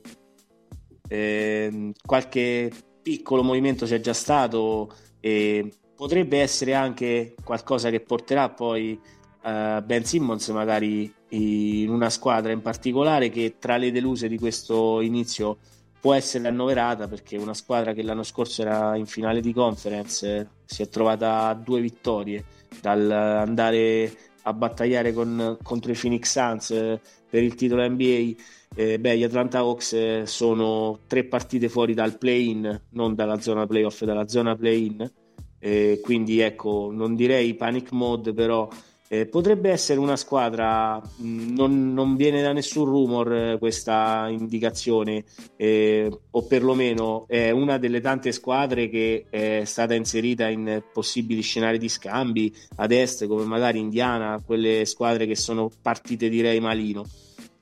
[1.08, 9.00] Eh, qualche piccolo movimento c'è già stato e potrebbe essere anche qualcosa che porterà poi
[9.44, 15.02] uh, Ben Simmons magari in una squadra in particolare che tra le deluse di questo
[15.02, 15.58] inizio
[16.00, 20.84] può essere annoverata perché una squadra che l'anno scorso era in finale di conference si
[20.84, 22.46] è trovata a due vittorie
[22.82, 24.12] dal andare
[24.44, 28.34] a battagliare con, contro i Phoenix Suns eh, per il titolo NBA
[28.76, 33.66] eh, beh, gli Atlanta Hawks eh, sono tre partite fuori dal play-in, non dalla zona
[33.66, 35.12] playoff, dalla zona play-in.
[35.60, 38.70] Eh, quindi ecco, non direi panic mode, però
[39.10, 45.26] eh, potrebbe essere una squadra, mh, non, non, viene da nessun rumor eh, questa indicazione,
[45.58, 51.78] eh, o perlomeno è una delle tante squadre che è stata inserita in possibili scenari
[51.78, 57.04] di scambi ad est, come magari Indiana, quelle squadre che sono partite direi malino.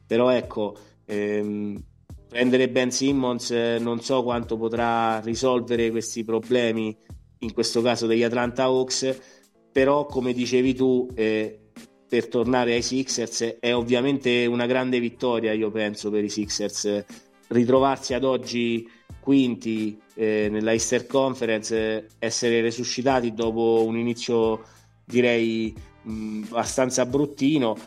[0.05, 0.75] Però ecco,
[1.09, 1.81] Ehm,
[2.27, 6.95] prendere Ben Simmons eh, non so quanto potrà risolvere questi problemi,
[7.39, 9.17] in questo caso degli Atlanta Hawks,
[9.77, 11.59] però come dicevi tu, eh,
[12.09, 17.05] per tornare ai Sixers è ovviamente una grande vittoria, io penso, per i Sixers.
[17.49, 24.63] Ritrovarsi ad oggi quinti eh, nella Easter Conference, essere resuscitati dopo un inizio
[25.05, 27.77] direi mh, abbastanza bruttino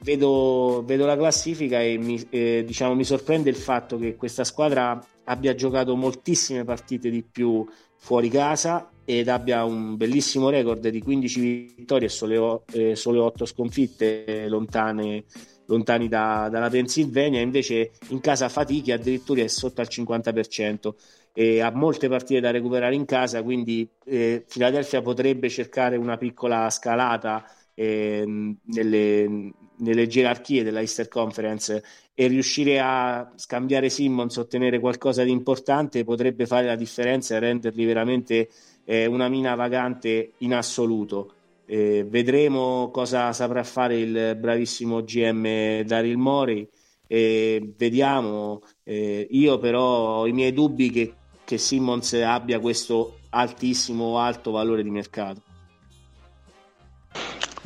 [0.00, 4.98] vedo, vedo la classifica e mi, eh, diciamo, mi sorprende il fatto che questa squadra
[5.24, 7.62] abbia giocato moltissime partite di più
[7.98, 11.40] fuori casa ed abbia un bellissimo record di 15
[11.76, 15.24] vittorie e sole, eh, sole 8 sconfitte lontane,
[15.66, 20.94] lontani da, dalla Pennsylvania, invece in casa fatichi addirittura è sotto al 50%
[21.32, 26.68] e ha molte partite da recuperare in casa, quindi eh, Philadelphia potrebbe cercare una piccola
[26.68, 28.24] scalata eh,
[28.64, 31.82] nelle, nelle gerarchie della Easter Conference
[32.14, 37.84] e riuscire a scambiare Simmons, ottenere qualcosa di importante potrebbe fare la differenza e renderli
[37.84, 38.48] veramente
[38.86, 41.32] eh, una mina vagante in assoluto.
[41.66, 46.66] Eh, vedremo cosa saprà fare il bravissimo GM Daryl Mori
[47.06, 48.62] e vediamo.
[48.84, 54.82] Eh, io però ho i miei dubbi che, che Simmons abbia questo altissimo alto valore
[54.82, 55.42] di mercato.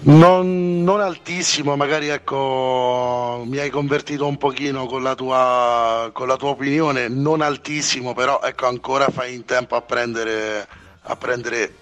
[0.03, 6.37] Non, non, altissimo, magari ecco, mi hai convertito un pochino con la, tua, con la
[6.37, 10.67] tua opinione, non altissimo, però ecco, ancora fai in tempo a prendere,
[11.11, 11.75] a prendere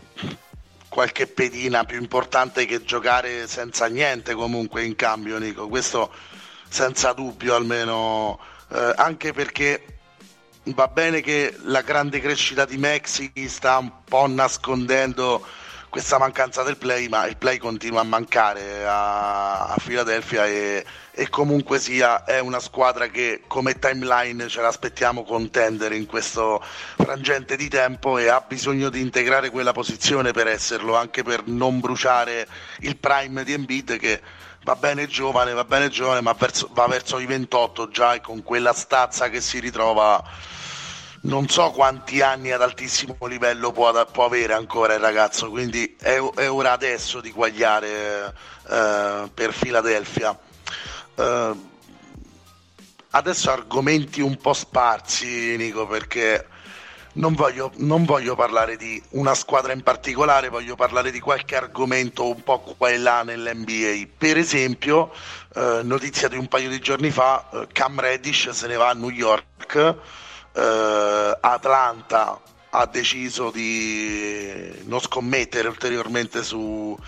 [0.89, 5.69] qualche pedina più importante che giocare senza niente comunque in cambio, Nico.
[5.69, 6.11] Questo
[6.69, 8.41] senza dubbio almeno,
[8.73, 9.99] eh, anche perché
[10.65, 15.45] va bene che la grande crescita di Maxi sta un po' nascondendo
[15.89, 21.29] questa mancanza del play, ma il play continua a mancare a, a Philadelphia e, e,
[21.31, 26.63] comunque sia è una squadra che come timeline ce l'aspettiamo contendere in questo
[26.97, 31.81] frangente di tempo e ha bisogno di integrare quella posizione per esserlo, anche per non
[31.81, 32.47] bruciare
[32.81, 34.21] il prime di Embiid che
[34.65, 38.43] va bene giovane, va bene giovane, ma verso, va verso i 28 già e con
[38.43, 40.23] quella stazza che si ritrova
[41.23, 46.19] non so quanti anni ad altissimo livello può, può avere ancora il ragazzo, quindi è,
[46.35, 48.35] è ora adesso di guagliare
[48.69, 50.39] eh, per Philadelphia.
[51.15, 51.53] Eh,
[53.11, 56.47] adesso argomenti un po' sparsi, Nico, perché
[57.15, 62.29] non voglio, non voglio, parlare di una squadra in particolare, voglio parlare di qualche argomento
[62.29, 64.09] un po' qua e là nell'NBA.
[64.17, 65.13] Per esempio,
[65.55, 68.95] eh, notizia di un paio di giorni fa, eh, Cam Reddish se ne va a
[68.95, 69.97] New York
[70.59, 72.41] eh, Atlanta
[72.71, 76.99] ha deciso di non scommettere ulteriormente su,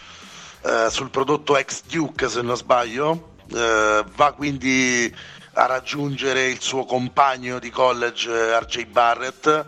[0.62, 3.32] eh, sul prodotto ex Duke se non sbaglio.
[3.52, 5.12] Eh, va quindi
[5.54, 9.64] a raggiungere il suo compagno di college eh, RJ Barrett.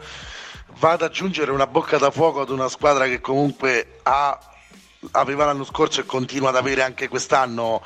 [0.78, 4.38] Va ad aggiungere una bocca da fuoco ad una squadra che comunque ha,
[5.10, 7.82] aveva l'anno scorso e continua ad avere anche quest'anno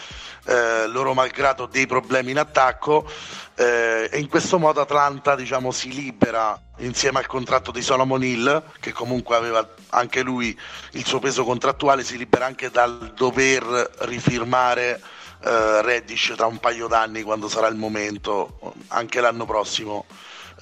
[0.47, 3.09] eh, loro malgrado dei problemi in attacco
[3.55, 8.63] eh, e in questo modo Atlanta diciamo, si libera insieme al contratto di Solomon Hill
[8.81, 10.57] che comunque aveva anche lui
[10.93, 15.01] il suo peso contrattuale si libera anche dal dover rifirmare
[15.43, 20.07] eh, Reddish tra un paio d'anni quando sarà il momento anche l'anno prossimo.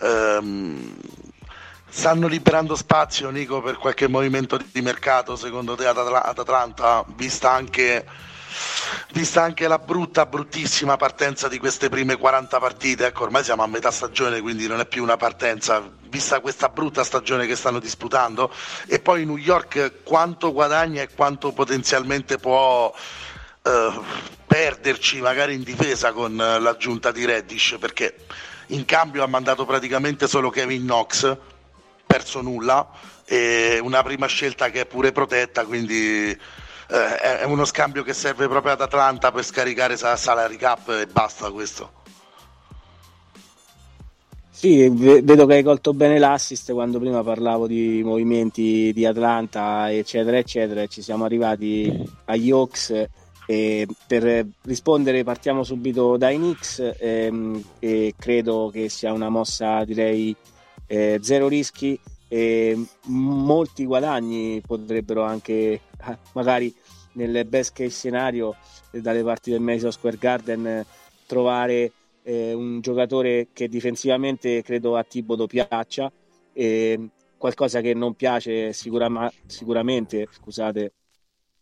[0.01, 0.97] Ehm,
[1.89, 8.05] stanno liberando spazio Nico per qualche movimento di mercato secondo te ad, Atlanta vista anche
[9.13, 13.67] vista anche la brutta, bruttissima partenza di queste prime 40 partite, ecco ormai siamo a
[13.67, 18.53] metà stagione quindi non è più una partenza, vista questa brutta stagione che stanno disputando
[18.87, 22.93] e poi New York quanto guadagna e quanto potenzialmente può
[23.63, 24.05] uh,
[24.47, 28.17] perderci magari in difesa con l'aggiunta di Reddish perché
[28.69, 31.37] in cambio ha mandato praticamente solo Kevin Knox,
[32.07, 32.89] perso nulla,
[33.27, 36.39] e una prima scelta che è pure protetta, quindi
[36.89, 41.51] eh, è uno scambio che serve proprio ad Atlanta per scaricare salary cap e basta
[41.51, 42.03] questo.
[44.51, 50.39] Sì, vedo che hai colto bene l'assist quando prima parlavo di movimenti di Atlanta, eccetera,
[50.39, 50.87] eccetera.
[50.87, 51.93] Ci siamo arrivati
[52.27, 53.09] agli Hawks
[53.47, 60.35] e per rispondere partiamo subito dai Knicks ehm, e credo che sia una mossa direi
[60.87, 61.99] eh, zero rischi
[62.35, 65.83] e molti guadagni potrebbero anche
[66.35, 66.75] magari
[67.13, 68.57] nel best case scenario
[68.91, 70.85] dalle parti del Madison Square Garden
[71.27, 71.93] trovare
[72.25, 76.11] eh, un giocatore che difensivamente credo a Tibodo piaccia
[76.53, 80.93] e qualcosa che non piace sicura, sicuramente scusate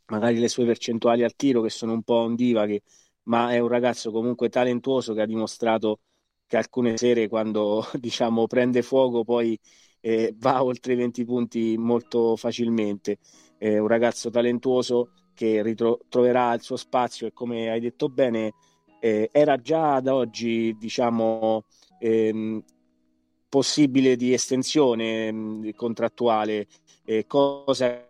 [0.07, 2.81] magari le sue percentuali al tiro che sono un po' ondivaghe,
[3.25, 5.99] ma è un ragazzo comunque talentuoso che ha dimostrato
[6.47, 9.59] che alcune sere quando diciamo prende fuoco poi
[10.03, 13.19] eh, va oltre i 20 punti molto facilmente.
[13.57, 18.53] È un ragazzo talentuoso che ritroverà il suo spazio e come hai detto bene
[19.01, 21.65] eh, era già ad oggi diciamo
[21.99, 22.63] ehm,
[23.49, 26.67] possibile di estensione mh, contrattuale,
[27.05, 28.09] eh, cosa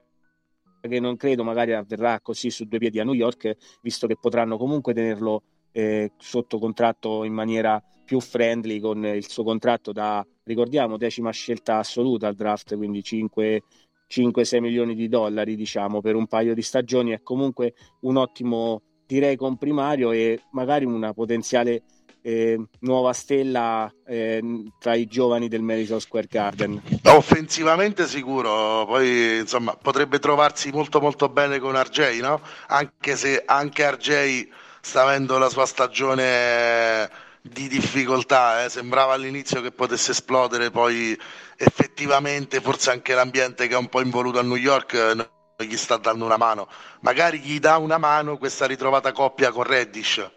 [0.80, 4.56] che non credo magari avverrà così su due piedi a New York, visto che potranno
[4.56, 10.98] comunque tenerlo eh, sotto contratto in maniera più friendly con il suo contratto da, ricordiamo,
[10.98, 16.60] decima scelta assoluta al draft, quindi 5-6 milioni di dollari, diciamo, per un paio di
[16.60, 21.84] stagioni, è comunque un ottimo, direi, comprimario e magari una potenziale
[22.20, 24.42] eh, nuova stella eh,
[24.78, 26.82] tra i giovani del Madison Square Garden.
[27.04, 32.42] Offensivamente sicuro, poi insomma potrebbe trovarsi molto molto bene con RJ, no?
[32.66, 34.48] Anche se anche RJ
[34.82, 38.68] sta avendo la sua stagione di difficoltà, eh?
[38.68, 41.18] sembrava all'inizio che potesse esplodere, poi
[41.56, 45.28] effettivamente forse anche l'ambiente che è un po' involuto a New York eh, non
[45.58, 46.68] gli sta dando una mano.
[47.00, 50.30] Magari gli dà una mano questa ritrovata coppia con Reddish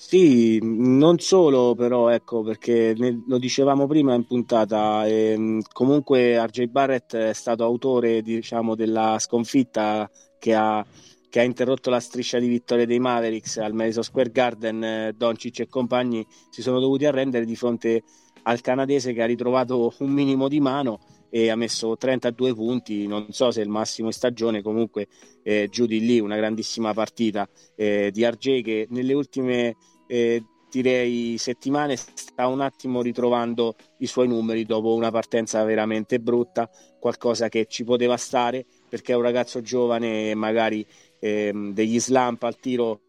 [0.00, 6.66] Sì, non solo però, ecco, perché ne, lo dicevamo prima in puntata, ehm, comunque RJ
[6.66, 10.08] Barrett è stato autore, diciamo, della sconfitta
[10.38, 10.86] che ha,
[11.28, 14.84] che ha, interrotto la striscia di vittorie dei Mavericks al Madison Square Garden.
[14.84, 18.02] Eh, Doncic e compagni si sono dovuti arrendere di fronte
[18.42, 23.26] al canadese che ha ritrovato un minimo di mano e ha messo 32 punti, non
[23.30, 25.08] so se è il massimo in stagione, comunque
[25.42, 31.36] eh, giù di lì una grandissima partita eh, di RJ che nelle ultime eh, direi
[31.38, 37.66] settimane sta un attimo ritrovando i suoi numeri dopo una partenza veramente brutta, qualcosa che
[37.66, 40.86] ci poteva stare perché è un ragazzo giovane e magari
[41.20, 43.00] ehm, degli slump al tiro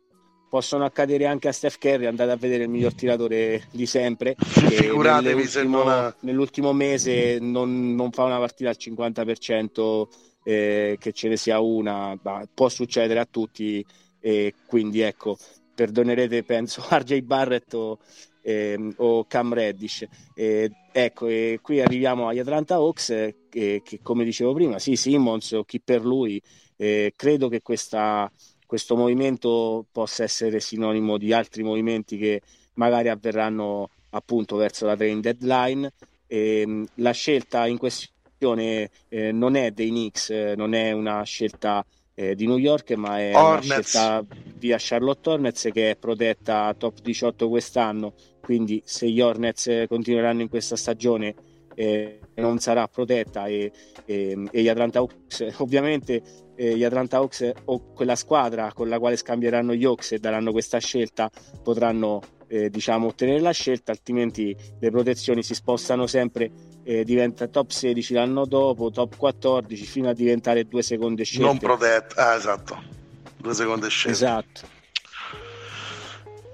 [0.50, 4.36] possono accadere anche a Steph Curry, andate a vedere il miglior tiratore di sempre.
[4.40, 6.14] Figuratevi se non ha...
[6.22, 10.08] nell'ultimo mese non, non, fa una partita al 50%,
[10.44, 13.86] eh, che ce ne sia una, bah, può succedere a tutti.
[14.22, 15.38] E quindi ecco,
[15.74, 18.00] perdonerete penso RJ Barrett o,
[18.42, 20.06] eh, o Cam Reddish.
[20.34, 24.96] Eh, ecco, e qui arriviamo agli Atlanta Hawks eh, che, che, come dicevo prima, sì,
[24.96, 26.42] Simmons o chi per lui,
[26.80, 28.32] eh, credo che questa
[28.70, 32.44] questo movimento possa essere sinonimo di altri movimenti che
[32.76, 35.92] magari avverranno appunto verso la train deadline.
[36.28, 41.24] E, ehm, la scelta in questione eh, non è dei Knicks, eh, non è una
[41.24, 43.66] scelta eh, di New York, ma è Hornets.
[43.66, 44.26] una scelta
[44.58, 48.14] via Charlotte Hornets che è protetta top 18 quest'anno.
[48.40, 51.34] Quindi se gli Hornets continueranno in questa stagione
[51.74, 53.72] eh, non sarà protetta e,
[54.06, 56.22] e, e, gli Atlanta Hawks ovviamente
[56.60, 60.52] eh, gli Atlanta Hawks o quella squadra con la quale scambieranno gli Hawks e daranno
[60.52, 61.32] questa scelta
[61.64, 66.52] potranno eh, diciamo ottenere la scelta altrimenti le protezioni si spostano sempre
[66.84, 71.46] eh, diventa top 16 l'anno dopo top 14 fino a diventare due seconde scelte.
[71.46, 72.98] Non protette ah, esatto
[73.38, 74.18] due seconde scelte.
[74.18, 74.78] Esatto.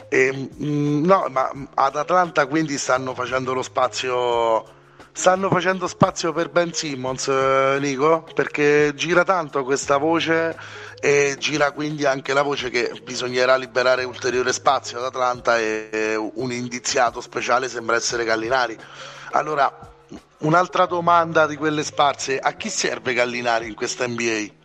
[0.07, 4.74] E, mh, no ma ad Atlanta quindi stanno facendo lo spazio
[5.17, 10.57] stanno facendo spazio per Ben Simmons, eh, Nico, perché gira tanto questa voce
[10.99, 16.51] e gira quindi anche la voce che bisognerà liberare ulteriore spazio ad Atlanta e un
[16.51, 18.77] indiziato speciale sembra essere Gallinari.
[19.31, 19.71] Allora,
[20.39, 24.64] un'altra domanda di quelle sparse, a chi serve Gallinari in questa NBA?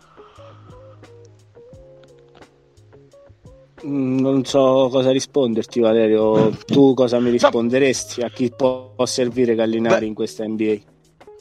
[3.83, 6.51] Non so cosa risponderti, Valerio.
[6.66, 8.22] Tu cosa mi risponderesti?
[8.22, 10.76] A chi può servire Gallinari Beh, in questa NBA?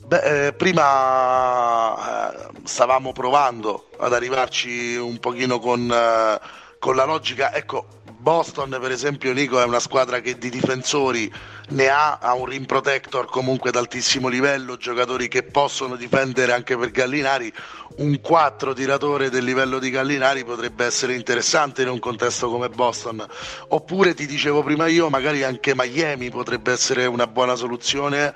[0.06, 6.40] Beh, eh, prima eh, stavamo provando ad arrivarci un pochino con, eh,
[6.80, 7.86] con la logica, ecco,
[8.22, 11.32] Boston per esempio Nico è una squadra che di difensori
[11.70, 16.91] ne ha, ha un rim protector comunque d'altissimo livello, giocatori che possono difendere anche per
[16.91, 17.51] Gallinari,
[17.97, 23.26] un 4 tiratore del livello di Gallinari potrebbe essere interessante in un contesto come Boston,
[23.70, 28.34] oppure ti dicevo prima io, magari anche Miami potrebbe essere una buona soluzione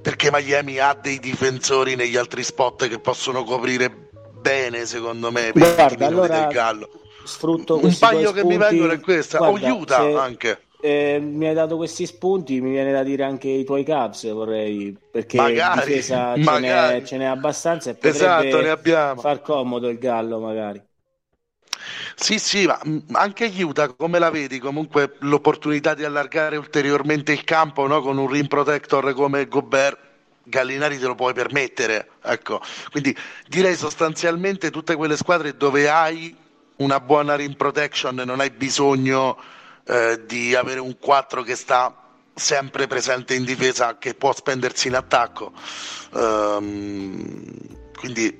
[0.00, 5.74] perché Miami ha dei difensori negli altri spot che possono coprire bene secondo me per
[5.74, 6.40] Guarda, allora...
[6.40, 8.56] del Gallo sfrutto un paio che spunti.
[8.56, 10.14] mi vengono è questa Guarda, Utah se...
[10.14, 14.28] anche eh, mi hai dato questi spunti, mi viene da dire anche i tuoi Cubs,
[14.32, 19.20] vorrei, perché magari, difesa ce n'è, ce n'è, abbastanza e esatto, ne abbiamo.
[19.20, 20.82] far comodo il Gallo magari.
[22.16, 24.58] Sì, sì, ma mm, anche Utah, come la vedi?
[24.58, 28.00] Comunque l'opportunità di allargare ulteriormente il campo no?
[28.02, 29.98] con un rim protector come Gobert,
[30.42, 32.08] Gallinari te lo puoi permettere.
[32.24, 32.60] Ecco.
[32.90, 33.16] Quindi
[33.46, 36.36] direi sostanzialmente tutte quelle squadre dove hai
[36.76, 39.38] una buona rim protection non hai bisogno
[39.84, 41.96] eh, di avere un 4 che sta
[42.34, 45.52] sempre presente in difesa, che può spendersi in attacco.
[46.12, 47.44] Um,
[47.98, 48.38] quindi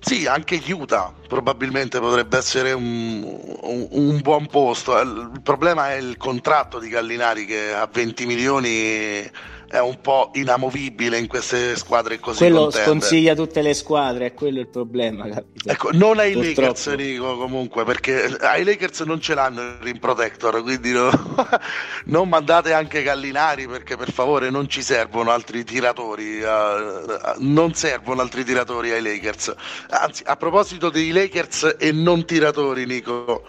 [0.00, 3.22] sì, anche Utah probabilmente potrebbe essere un,
[3.62, 4.96] un, un, buon posto.
[5.00, 9.28] Il problema è il contratto di Gallinari che a 20 milioni
[9.68, 12.86] è un po' inamovibile in queste squadre così quello contende.
[12.86, 15.68] sconsiglia tutte le squadre è quello il problema capito?
[15.68, 16.60] ecco non ai Purtroppo.
[16.60, 21.10] Lakers Nico comunque perché ai Lakers non ce l'hanno il rim protector quindi no,
[22.06, 28.20] non mandate anche Gallinari perché per favore non ci servono altri tiratori uh, non servono
[28.20, 29.54] altri tiratori ai Lakers
[29.90, 33.44] anzi a proposito dei Lakers e non tiratori Nico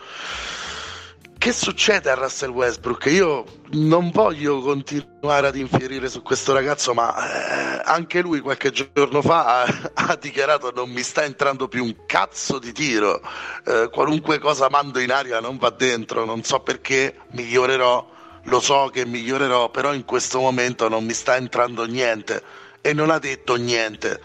[1.38, 3.06] che succede a Russell Westbrook?
[3.06, 9.22] Io non voglio continuare ad infierire su questo ragazzo, ma eh, anche lui qualche giorno
[9.22, 13.22] fa ha, ha, dichiarato non mi sta entrando più un cazzo di tiro,
[13.66, 18.90] eh, qualunque cosa mando in aria non va dentro, non so perché, migliorerò, lo so
[18.92, 22.42] che migliorerò, però in questo momento non mi sta entrando niente.
[22.82, 24.22] E non ha detto niente.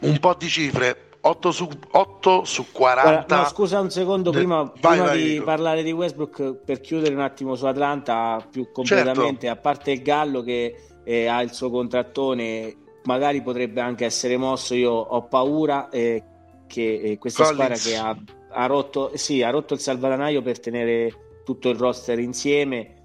[0.00, 3.10] Un po' di cifre, 8 su, 8 su 40.
[3.10, 4.36] Guarda, no, scusa un secondo, de...
[4.36, 5.44] prima, vai, prima vai, di dico.
[5.44, 9.48] parlare di Westbrook, per chiudere un attimo su Atlanta più completamente, certo.
[9.48, 14.74] a parte il Gallo che eh, ha il suo contrattone, magari potrebbe anche essere mosso,
[14.74, 16.22] io ho paura eh,
[16.66, 17.78] che eh, questa Collins.
[17.78, 22.18] squadra che ha, ha, rotto, sì, ha rotto il salvadanaio per tenere tutto il roster
[22.18, 22.96] insieme,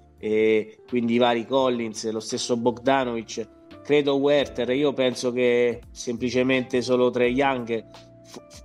[0.86, 3.48] quindi i vari Collins, lo stesso Bogdanovic
[3.82, 8.08] credo Werther, io penso che semplicemente solo tre Young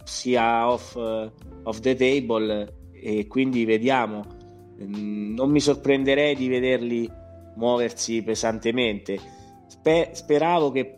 [0.04, 1.32] sia off, uh,
[1.64, 4.26] off the table e quindi vediamo.
[4.82, 7.10] Mm, non mi sorprenderei di vederli
[7.56, 9.20] muoversi pesantemente.
[9.68, 10.98] Spe- speravo che,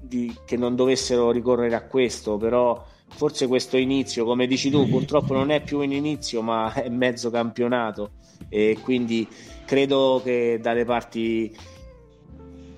[0.00, 5.34] di, che non dovessero ricorrere a questo, però forse questo inizio, come dici tu, purtroppo
[5.34, 8.12] non è più un inizio, ma è mezzo campionato
[8.48, 9.26] e quindi
[9.64, 11.54] credo che dalle parti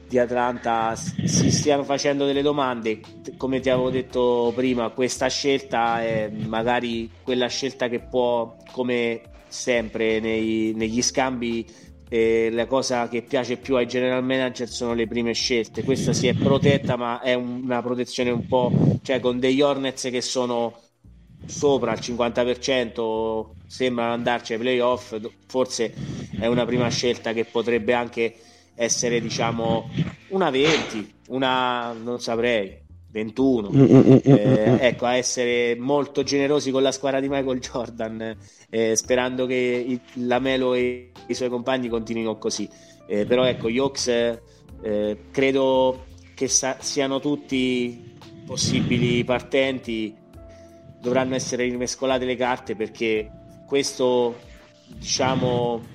[0.08, 3.00] di Atlanta si stiano facendo delle domande.
[3.36, 10.20] Come ti avevo detto prima, questa scelta è magari quella scelta che può, come sempre
[10.20, 11.66] nei, negli scambi,
[12.08, 15.82] eh, la cosa che piace più ai general manager sono le prime scelte.
[15.82, 18.70] Questa si è protetta, ma è una protezione un po'
[19.02, 20.78] cioè con degli Hornets che sono
[21.46, 25.16] sopra il 50%, sembrano andarci ai playoff.
[25.46, 25.92] Forse
[26.38, 28.34] è una prima scelta che potrebbe anche
[28.76, 29.90] essere diciamo
[30.28, 32.78] una 20, una non saprei,
[33.10, 33.70] 21.
[33.70, 38.36] Mm, mm, mm, eh, ecco, a essere molto generosi con la squadra di Michael Jordan,
[38.68, 42.68] eh, sperando che il, la Melo e i suoi compagni continuino così.
[43.08, 46.04] Eh, però ecco, gli Hawks eh, credo
[46.34, 48.14] che sa- siano tutti
[48.44, 50.14] possibili partenti,
[51.00, 53.30] dovranno essere rimescolate le carte perché
[53.66, 54.36] questo
[54.86, 55.94] diciamo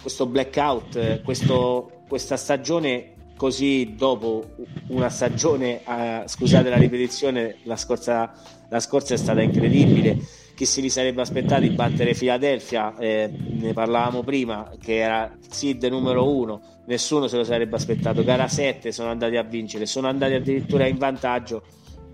[0.00, 4.54] questo blackout, questo questa stagione così dopo
[4.88, 8.32] una stagione, eh, scusate la ripetizione, la scorsa,
[8.68, 10.18] la scorsa è stata incredibile.
[10.54, 12.96] Chi si li sarebbe aspettato di battere Philadelphia?
[12.96, 18.24] Eh, ne parlavamo prima, che era seed numero uno, nessuno se lo sarebbe aspettato.
[18.24, 21.62] Gara 7 sono andati a vincere, sono andati addirittura in vantaggio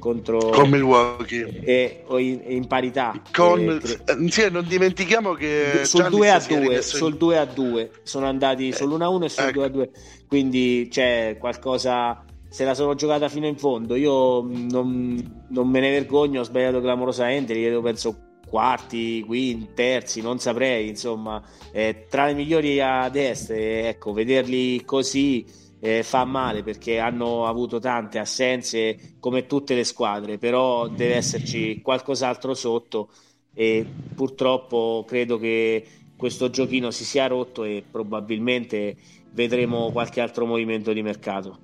[0.03, 1.61] contro con Milwaukee.
[1.62, 3.14] e, in, in parità.
[3.30, 8.26] Con, eh, sì, non dimentichiamo che sul 2 a 2 sul 2 a 2 sono
[8.26, 9.53] andati eh, sull'1 a 1 e sul ecco.
[9.53, 9.90] 2 a 2
[10.26, 13.94] quindi c'è qualcosa se la sono giocata fino in fondo.
[13.94, 20.40] Io non, non me ne vergogno ho sbagliato clamorosamente vedo penso quarti, quinti, terzi, non
[20.40, 21.40] saprei, insomma,
[21.70, 25.46] eh, tra i migliori a destra, ecco, vederli così
[25.85, 31.83] eh, fa male perché hanno avuto tante assenze come tutte le squadre, però deve esserci
[31.83, 33.11] qualcos'altro sotto
[33.53, 35.85] e purtroppo credo che
[36.16, 38.97] questo giochino si sia rotto e probabilmente
[39.33, 41.59] vedremo qualche altro movimento di mercato.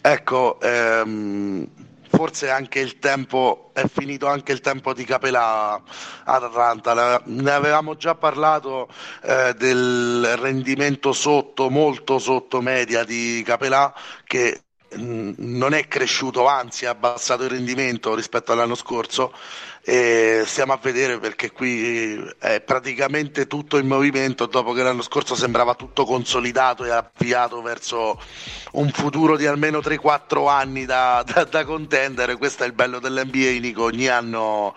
[0.00, 1.68] Ecco, ehm,
[2.18, 5.80] forse anche il tempo è finito anche il tempo di Capelà
[6.24, 7.22] ad Atlanta.
[7.26, 8.88] Ne avevamo già parlato
[9.22, 13.94] eh, del rendimento sotto molto sotto media di Capelà
[14.24, 14.62] che
[14.96, 19.32] mh, non è cresciuto anzi ha abbassato il rendimento rispetto all'anno scorso
[19.90, 25.34] e stiamo a vedere perché qui è praticamente tutto in movimento dopo che l'anno scorso
[25.34, 28.20] sembrava tutto consolidato e avviato verso
[28.72, 32.36] un futuro di almeno 3-4 anni da, da, da contendere.
[32.36, 33.84] Questo è il bello dell'NBA Nico.
[33.84, 34.74] Ogni anno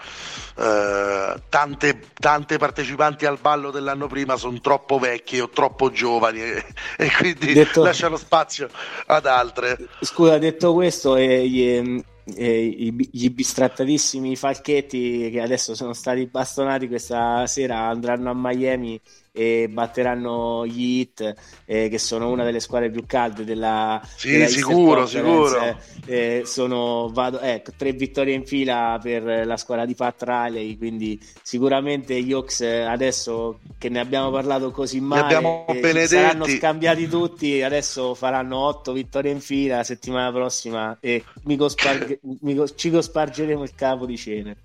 [0.58, 6.66] eh, tante, tante, partecipanti al ballo dell'anno prima sono troppo vecchi o troppo giovani e,
[6.96, 8.70] e quindi detto, lasciano spazio
[9.08, 9.78] ad altre.
[10.00, 17.88] Scusa detto questo eh, eh, gli bistrattatissimi falchetti che adesso sono stati bastonati questa sera
[17.88, 19.00] andranno a Miami
[19.32, 21.34] e batteranno gli Heat
[21.66, 25.78] eh, che sono una delle squadre più calde della, sì, della sicuro, sicuro.
[26.06, 31.20] Eh, sono vado, ecco, tre vittorie in fila per la squadra di Pat Riley quindi
[31.42, 38.14] sicuramente gli Hawks adesso che ne abbiamo parlato così male eh, saranno scambiati tutti adesso
[38.16, 43.76] faranno otto vittorie in fila la settimana prossima e mi cosparge, mi, ci cospargeremo il
[43.76, 44.58] capo di cene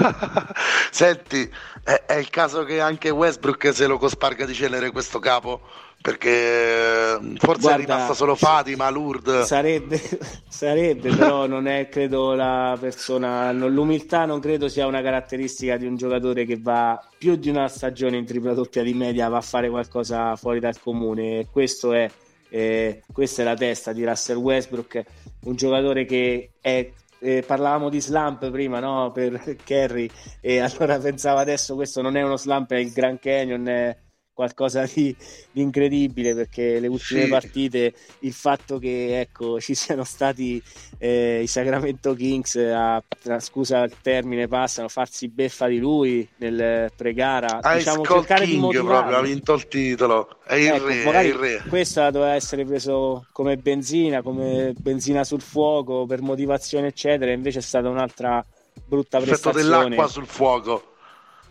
[0.90, 1.48] senti
[1.82, 5.60] è, è il caso che anche Westbrook se lo lo cosparga di cenere questo capo
[6.00, 9.46] perché mm, forse Guarda, è rimasta solo Fatima, Lourdes.
[9.46, 9.98] Sarebbe,
[10.48, 13.50] sarebbe, però non è credo la persona.
[13.52, 18.18] l'umiltà non credo sia una caratteristica di un giocatore che va più di una stagione
[18.18, 21.46] in tripla doppia di media, va a fare qualcosa fuori dal comune.
[21.50, 22.10] Questo è,
[22.50, 25.02] eh, questa è la testa di Russell Westbrook,
[25.44, 26.90] un giocatore che è
[27.24, 29.10] eh, parlavamo di slump prima no?
[29.10, 30.08] per Kerry
[30.40, 33.96] e allora pensavo adesso questo non è uno slump, è il Grand Canyon, è
[34.34, 35.16] qualcosa di,
[35.52, 37.28] di incredibile perché le ultime sì.
[37.28, 40.62] partite il fatto che ecco, ci siano stati
[40.98, 43.02] eh, i Sacramento Kings a,
[43.38, 48.78] scusa il termine passano farsi beffa di lui nel pre-gara ah, diciamo cercare King di
[48.78, 51.62] proprio ha vinto il titolo è il ecco, re, è il re.
[51.68, 57.62] questa doveva essere preso come benzina come benzina sul fuoco per motivazione eccetera invece è
[57.62, 58.44] stata un'altra
[58.84, 60.93] brutta prestazione dell'acqua sul fuoco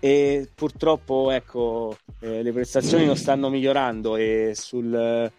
[0.03, 5.31] e purtroppo ecco, eh, le prestazioni non stanno migliorando e sul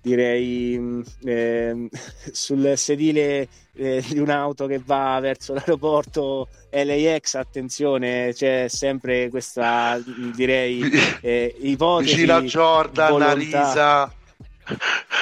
[0.00, 1.88] direi eh,
[2.32, 3.46] sul sedile
[3.76, 10.02] eh, di un'auto che va verso l'aeroporto LAX attenzione c'è sempre questa
[10.34, 10.82] direi
[11.22, 13.30] eh, ipotesi vicino a Jordan, volontà.
[13.30, 14.12] Arisa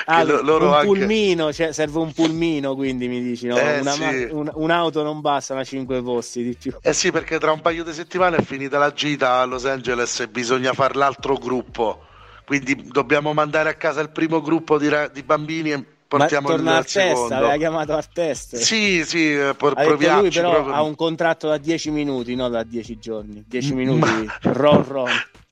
[0.08, 0.86] Ah, un anche...
[0.86, 3.56] pulmino, cioè, serve un pulmino, quindi mi dici, no?
[3.58, 4.28] eh, Una, sì.
[4.30, 6.72] un, un'auto non basta, ma 5 posti di più.
[6.80, 10.20] Eh sì, perché tra un paio di settimane è finita la gita a Los Angeles
[10.20, 12.02] e bisogna fare l'altro gruppo.
[12.44, 16.86] Quindi dobbiamo mandare a casa il primo gruppo di, di bambini e portiamo il al
[16.86, 18.56] test, aveva chiamato al test.
[18.56, 20.22] Sì, sì, eh, por- proviamoci.
[20.22, 20.74] Lui però proprio...
[20.74, 23.44] ha un contratto da 10 minuti, no da 10 giorni.
[23.46, 24.52] 10 minuti, Ma...
[24.52, 25.10] ron ron.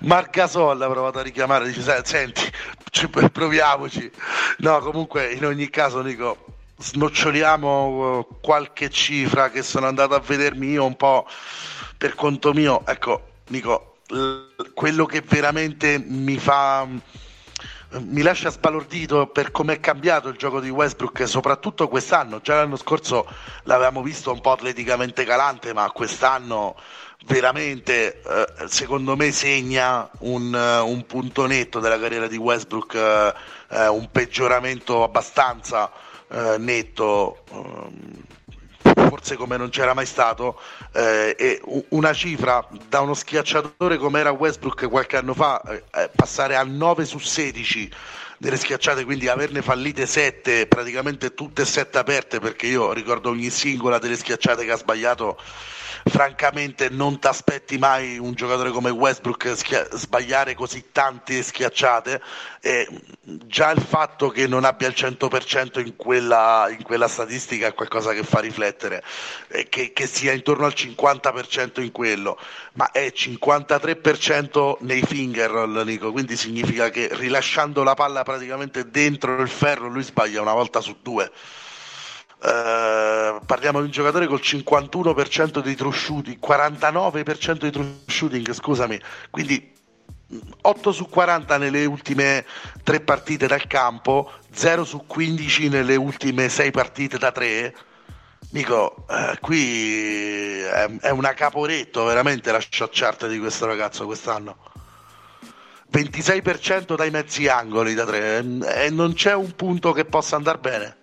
[0.00, 2.42] Marcasol ha provato a richiamare, dice senti,
[3.32, 4.10] proviamoci.
[4.58, 6.44] No, comunque in ogni caso dico,
[6.78, 11.26] snoccioliamo uh, qualche cifra che sono andato a vedermi io un po'
[11.96, 12.82] per conto mio.
[12.86, 13.98] Ecco, dico,
[14.74, 16.86] quello che veramente mi fa
[18.00, 22.40] mi lascia sbalordito per come è cambiato il gioco di Westbrook, soprattutto quest'anno.
[22.40, 23.28] Già l'anno scorso
[23.64, 26.74] l'avevamo visto un po' atleticamente calante, ma quest'anno
[27.26, 33.76] veramente eh, secondo me segna un, uh, un, punto netto della carriera di Westbrook, uh,
[33.76, 35.90] uh, un peggioramento abbastanza
[36.58, 37.92] netto, um,
[38.80, 40.58] forse come non c'era mai stato,
[40.92, 41.60] e
[41.90, 45.62] una cifra da uno schiacciatore come era Westbrook qualche anno fa,
[46.16, 47.90] passare a 9 su 16
[48.38, 53.50] delle schiacciate, quindi averne fallite 7, praticamente tutte e 7 aperte, perché io ricordo ogni
[53.50, 55.36] singola delle schiacciate che ha sbagliato
[56.04, 62.20] francamente non ti aspetti mai un giocatore come Westbrook schia- sbagliare così tante schiacciate.
[62.60, 62.88] E
[63.22, 68.12] già il fatto che non abbia il 100% in quella, in quella statistica è qualcosa
[68.12, 69.02] che fa riflettere
[69.68, 72.38] che, che sia intorno al 50% in quello.
[72.74, 75.50] Ma è 53% nei finger
[75.84, 80.80] Nico quindi significa che rilasciando la palla praticamente dentro il ferro lui sbaglia una volta
[80.80, 81.30] su due
[82.44, 89.00] Uh, parliamo di un giocatore col 51% di true shooting, 49% di true shooting, scusami,
[89.30, 89.72] quindi
[90.62, 92.44] 8 su 40 nelle ultime
[92.82, 97.74] 3 partite dal campo, 0 su 15 nelle ultime 6 partite da 3.
[98.50, 104.56] Dico, eh, qui è, è, una caporetto veramente la chart di questo ragazzo quest'anno.
[105.92, 108.44] 26% dai mezzi angoli da 3
[108.84, 110.96] e non c'è un punto che possa andare bene.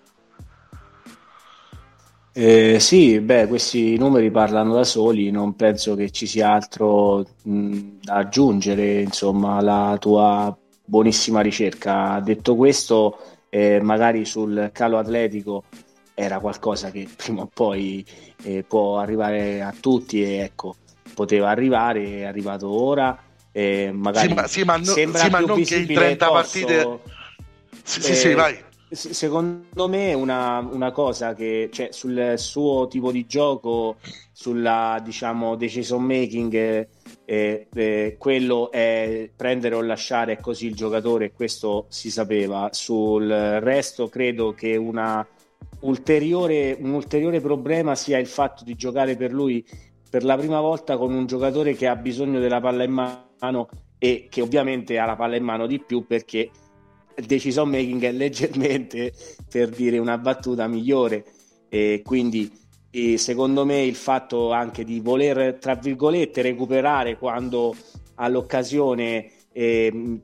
[2.32, 7.80] Eh, sì, beh, questi numeri parlano da soli, non penso che ci sia altro mh,
[8.02, 10.56] da aggiungere, insomma, alla tua
[10.86, 12.20] buonissima ricerca.
[12.24, 13.18] Detto questo,
[13.50, 15.64] eh, magari sul calo atletico
[16.14, 18.06] era qualcosa che prima o poi
[18.44, 20.76] eh, può arrivare a tutti e ecco,
[21.14, 23.18] poteva arrivare, è arrivato ora.
[23.52, 26.34] Eh, magari sì, ma, sì, ma, no, sì, ma non che in 30 posso...
[26.34, 27.00] partite...
[27.84, 33.28] Sì, sì, sì, vai Secondo me una, una cosa che cioè, sul suo tipo di
[33.28, 33.98] gioco,
[34.32, 36.54] sulla diciamo decision making,
[37.26, 42.70] eh, eh, quello è prendere o lasciare così il giocatore, questo si sapeva.
[42.72, 45.26] Sul resto credo che una
[45.82, 49.64] ulteriore, un ulteriore problema sia il fatto di giocare per lui
[50.10, 53.70] per la prima volta con un giocatore che ha bisogno della palla in mano
[54.00, 56.50] e che ovviamente ha la palla in mano di più perché
[57.26, 59.14] decision making è leggermente,
[59.50, 61.26] per dire una battuta, migliore.
[61.70, 62.52] E quindi
[62.92, 67.76] e secondo me il fatto anche di voler, tra virgolette, recuperare quando
[68.16, 70.20] ha l'occasione, eh,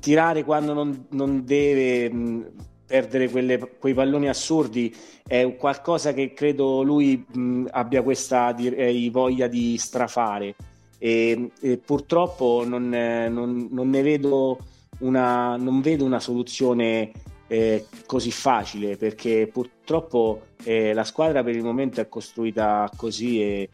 [0.00, 2.50] tirare quando non, non deve mh,
[2.86, 4.94] perdere quelle, quei palloni assurdi,
[5.26, 10.54] è qualcosa che credo lui mh, abbia questa direi, voglia di strafare.
[10.98, 14.58] E, e purtroppo non, non, non ne vedo
[14.98, 17.12] una, non vedo una soluzione
[17.48, 23.68] eh, così facile perché purtroppo eh, la squadra per il momento è costruita così e,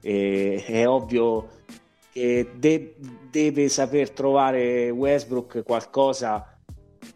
[0.00, 1.60] e è ovvio
[2.10, 2.94] che de-
[3.30, 6.58] deve saper trovare Westbrook qualcosa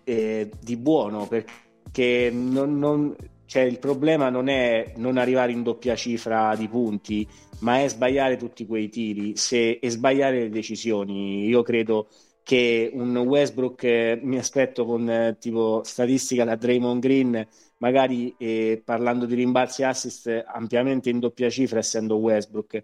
[0.04, 5.96] eh, di buono perché non, non, cioè, il problema non è non arrivare in doppia
[5.96, 7.28] cifra di punti
[7.61, 11.46] ma è sbagliare tutti quei tiri se, e sbagliare le decisioni.
[11.46, 12.09] Io credo
[12.47, 18.80] che un Westbrook eh, mi aspetto con eh, tipo statistica da Draymond Green, magari eh,
[18.84, 22.82] parlando di rimbalzi assist ampiamente in doppia cifra essendo Westbrook.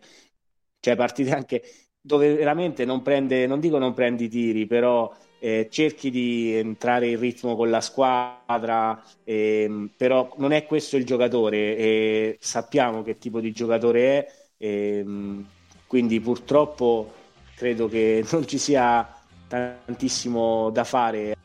[0.81, 1.63] Cioè partite anche
[2.01, 7.21] dove veramente non prende, non dico non prendi tiri, però eh, cerchi di entrare in
[7.21, 13.39] ritmo con la squadra, ehm, però non è questo il giocatore e sappiamo che tipo
[13.39, 15.47] di giocatore è, ehm,
[15.87, 17.13] quindi purtroppo
[17.55, 19.12] credo che non ci sia
[19.53, 21.37] tantissimo da fare.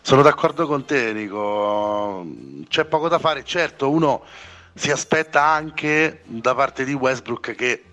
[0.00, 2.24] Sono d'accordo con te, Nico.
[2.68, 3.44] C'è poco da fare.
[3.44, 4.22] Certo, uno
[4.74, 7.84] si aspetta anche da parte di Westbrook che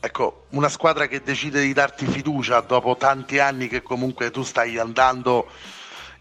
[0.00, 4.78] ecco, una squadra che decide di darti fiducia dopo tanti anni che comunque tu stai
[4.78, 5.48] andando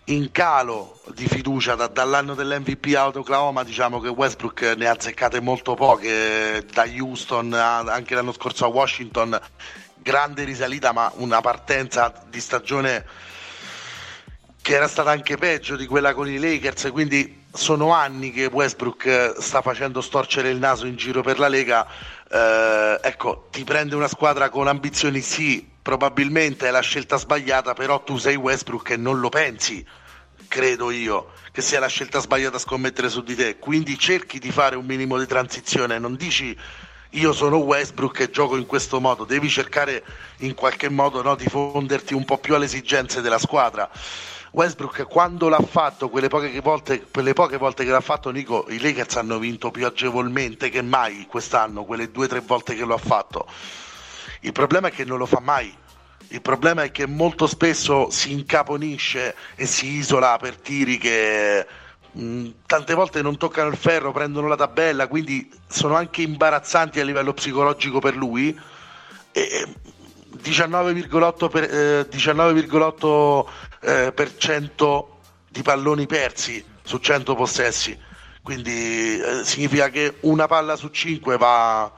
[0.06, 5.42] in calo di fiducia da, dall'anno dell'MVP a Oklahoma diciamo che Westbrook ne ha azzeccate
[5.42, 9.40] molto poche da Houston anche l'anno scorso a Washington
[10.08, 13.06] grande risalita, ma una partenza di stagione
[14.62, 19.36] che era stata anche peggio di quella con i Lakers, quindi sono anni che Westbrook
[19.42, 21.86] sta facendo storcere il naso in giro per la Lega.
[22.32, 28.02] Eh, ecco, ti prende una squadra con ambizioni, sì, probabilmente è la scelta sbagliata, però
[28.02, 29.86] tu sei Westbrook e non lo pensi,
[30.48, 33.58] credo io, che sia la scelta sbagliata scommettere su di te.
[33.58, 36.58] Quindi cerchi di fare un minimo di transizione, non dici
[37.12, 40.04] io sono Westbrook e gioco in questo modo, devi cercare
[40.38, 43.90] in qualche modo no, di fonderti un po' più alle esigenze della squadra.
[44.52, 48.80] Westbrook quando l'ha fatto, quelle poche, volte, quelle poche volte che l'ha fatto Nico, i
[48.80, 52.96] Lakers hanno vinto più agevolmente che mai quest'anno, quelle due o tre volte che lo
[52.96, 53.46] ha fatto.
[54.42, 55.76] Il problema è che non lo fa mai.
[56.30, 61.66] Il problema è che molto spesso si incaponisce e si isola per tiri che
[62.20, 67.04] Mm, tante volte non toccano il ferro, prendono la tabella, quindi sono anche imbarazzanti a
[67.04, 68.60] livello psicologico per lui.
[69.32, 69.68] E
[70.36, 73.48] 19,8%, per, eh, 19,8
[73.82, 74.14] eh,
[75.50, 77.98] di palloni persi su 100 possessi,
[78.42, 81.92] quindi eh, significa che una palla su 5 va,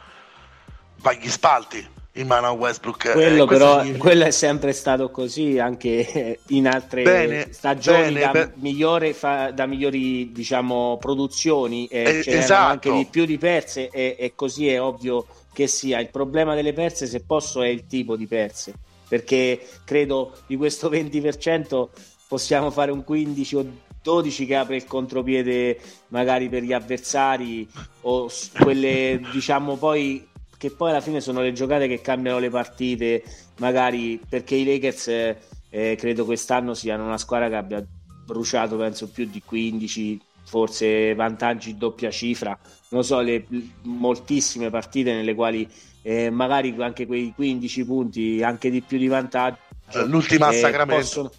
[0.97, 3.05] va agli spalti in mano a Westbrook.
[3.05, 4.03] Eh, quello, eh, però, significa...
[4.03, 8.53] quello è sempre stato così anche in altre bene, stagioni bene, da, per...
[8.55, 12.71] migliore fa, da, migliori diciamo, produzioni e eh, ce esatto.
[12.71, 15.99] anche di più di perse e, e, così è ovvio che sia.
[15.99, 18.73] Il problema delle perse, se posso, è il tipo di perse
[19.09, 21.87] perché credo di questo 20%
[22.27, 23.65] possiamo fare un 15 o
[24.01, 27.67] 12 che apre il contropiede magari per gli avversari
[28.01, 30.25] o quelle diciamo poi
[30.59, 33.23] che poi alla fine sono le giocate che cambiano le partite,
[33.59, 37.85] magari perché i Lakers eh, credo quest'anno siano una squadra che abbia
[38.25, 42.59] bruciato penso più di 15 forse vantaggi doppia cifra.
[42.89, 43.45] Non so le
[43.83, 45.65] moltissime partite nelle quali
[46.01, 49.59] eh, magari anche quei 15 punti anche di più di vantaggio
[50.05, 51.01] l'ultima eh, Sacramento.
[51.01, 51.31] possono,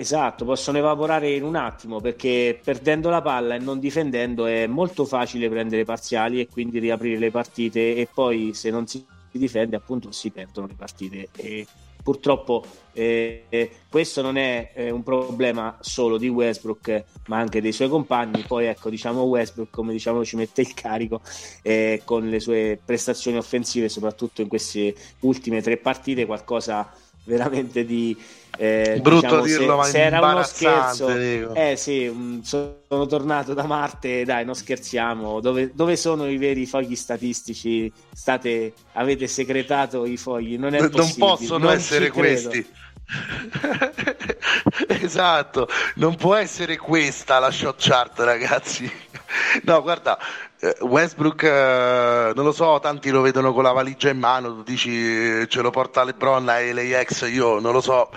[0.00, 5.04] esatto possono evaporare in un attimo perché perdendo la palla e non difendendo è molto
[5.04, 10.12] facile prendere parziali e quindi riaprire le partite e poi se non si difende appunto
[10.12, 11.30] si perdono le partite.
[11.34, 11.66] E
[12.00, 17.88] purtroppo eh, questo non è eh, un problema solo di Westbrook ma anche dei suoi
[17.88, 18.44] compagni.
[18.46, 21.22] Poi ecco diciamo Westbrook come diciamo ci mette il carico
[21.62, 26.88] eh, con le sue prestazioni offensive soprattutto in queste ultime tre partite qualcosa
[27.28, 28.16] veramente di
[28.60, 31.54] eh, brutto diciamo, dirlo, se, ma se era uno scherzo, dico.
[31.54, 35.38] eh sì, mm, sono tornato da Marte, dai, non scherziamo.
[35.38, 37.92] Dove, dove, sono i veri fogli statistici?
[38.12, 40.58] State, avete segretato i fogli?
[40.58, 42.66] Non, è non possono non essere questi.
[44.88, 48.90] esatto, non può essere questa la shot chart, ragazzi.
[49.64, 50.18] No, guarda,
[50.60, 54.62] eh, Westbrook, eh, non lo so, tanti lo vedono con la valigia in mano, tu
[54.62, 58.10] dici ce lo porta LeBron e l'AX, io non lo so.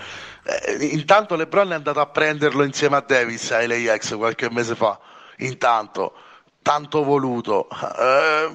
[0.44, 4.98] Eh, intanto LeBron è andato a prenderlo insieme a Davis a LAX qualche mese fa.
[5.38, 6.14] Intanto,
[6.62, 7.68] tanto voluto.
[7.98, 8.50] Eh,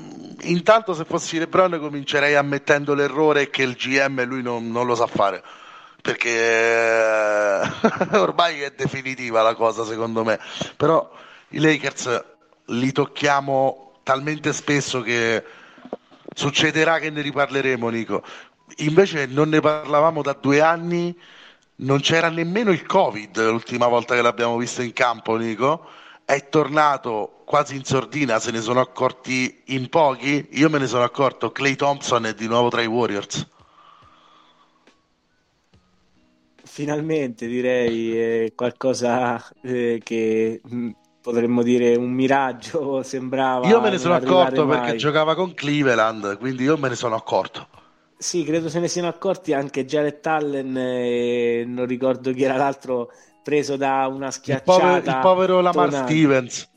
[0.49, 5.07] intanto, se fossi LeBron, comincerei ammettendo l'errore che il GM lui non, non lo sa
[5.07, 5.43] fare.
[6.01, 7.61] Perché eh,
[8.17, 10.39] ormai è definitiva la cosa, secondo me.
[10.75, 11.09] Però
[11.49, 12.35] i Lakers
[12.68, 15.43] li tocchiamo talmente spesso che
[16.34, 18.24] succederà che ne riparleremo, Nico.
[18.78, 21.15] Invece non ne parlavamo da due anni
[21.78, 25.86] non c'era nemmeno il Covid l'ultima volta che l'abbiamo visto in campo, Nico.
[26.26, 30.47] È tornato quasi in sordina, se ne sono accorti in pochi.
[30.53, 31.51] Io me ne sono accorto.
[31.51, 33.47] Clay Thompson è di nuovo tra i Warriors.
[36.63, 40.89] Finalmente direi è qualcosa eh, che mm,
[41.28, 43.67] potremmo dire un miraggio sembrava.
[43.67, 44.80] Io me ne sono accorto mai.
[44.80, 47.67] perché giocava con Cleveland, quindi io me ne sono accorto.
[48.17, 53.11] Sì, credo se ne siano accorti anche Jared Allen e non ricordo chi era l'altro
[53.43, 54.71] preso da una schiacciata.
[54.71, 56.07] Il povero, il povero Lamar tonale.
[56.07, 56.69] Stevens.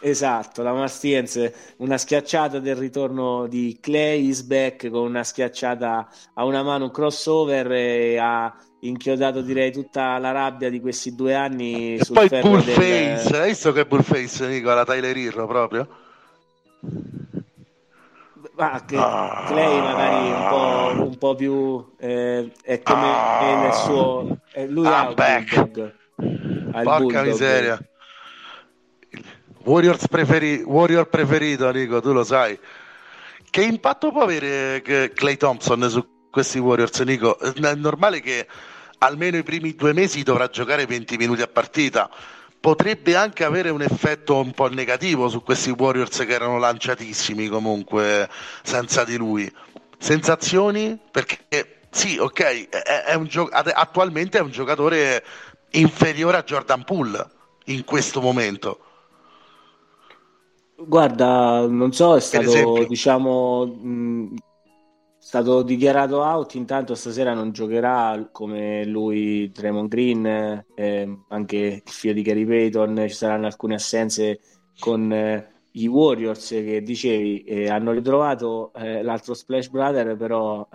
[0.00, 6.62] Esatto, Lamar Stevens, una schiacciata del ritorno di Clay Isbeck con una schiacciata a una
[6.62, 12.04] mano, un crossover e ha inchiodato direi tutta la rabbia di questi due anni e
[12.04, 13.40] sul poi Bullface, del...
[13.40, 15.88] hai visto che Bullface Nico, la Tyler Hero proprio?
[18.60, 23.72] Ah, che ah, Clay magari un po', un po più eh, è come ah, nel
[23.72, 25.94] suo eh, lui ha bulldog,
[26.72, 27.26] ha il porca bulldog.
[27.26, 27.78] miseria.
[29.62, 30.62] Warriors preferi...
[30.64, 32.58] Warrior preferito Nico tu lo sai.
[33.50, 38.46] Che impatto può avere Clay Thompson su questi Warriors Nico è normale che
[38.98, 42.10] almeno i primi due mesi dovrà giocare 20 minuti a partita
[42.60, 48.28] potrebbe anche avere un effetto un po' negativo su questi Warriors che erano lanciatissimi comunque
[48.62, 49.50] senza di lui.
[49.98, 50.98] Sensazioni?
[51.10, 55.24] Perché sì, ok, è, è gio- attualmente è un giocatore
[55.72, 57.26] inferiore a Jordan Poole
[57.66, 58.80] in questo momento.
[60.76, 64.34] Guarda, non so, è stato diciamo mh,
[65.28, 72.14] stato dichiarato out, intanto stasera non giocherà come lui Draymond Green, eh, anche il figlio
[72.14, 74.40] di Gary Payton, ci saranno alcune assenze
[74.78, 80.66] con eh, i Warriors che dicevi, eh, hanno ritrovato eh, l'altro Splash Brother, però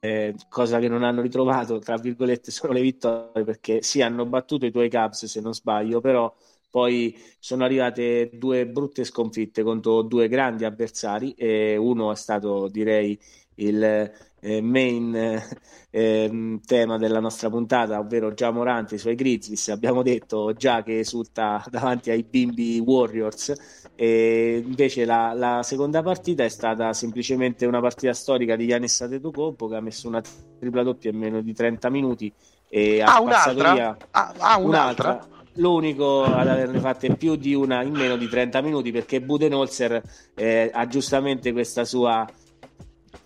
[0.00, 4.64] eh, cosa che non hanno ritrovato, tra virgolette, sono le vittorie, perché sì, hanno battuto
[4.64, 6.34] i tuoi Cubs se non sbaglio, però
[6.70, 13.18] poi sono arrivate due brutte sconfitte contro due grandi avversari e uno è stato direi
[13.58, 15.42] il eh, main eh,
[15.90, 19.68] ehm, tema della nostra puntata, ovvero già Morante i suoi Grizzlies.
[19.68, 23.52] Abbiamo detto già che esulta davanti ai bimbi Warriors.
[23.94, 29.66] E invece la, la, seconda partita è stata semplicemente una partita storica di Giannis Antetokounmpo
[29.66, 30.22] che ha messo una
[30.58, 32.32] tripla doppia in meno di 30 minuti
[32.68, 33.72] e ha ah, un'altra?
[33.72, 35.08] via ah, ah, un'altra?
[35.08, 40.02] un'altra l'unico ad averne fatte più di una in meno di 30 minuti perché Budenholzer
[40.34, 42.24] eh, ha giustamente questa sua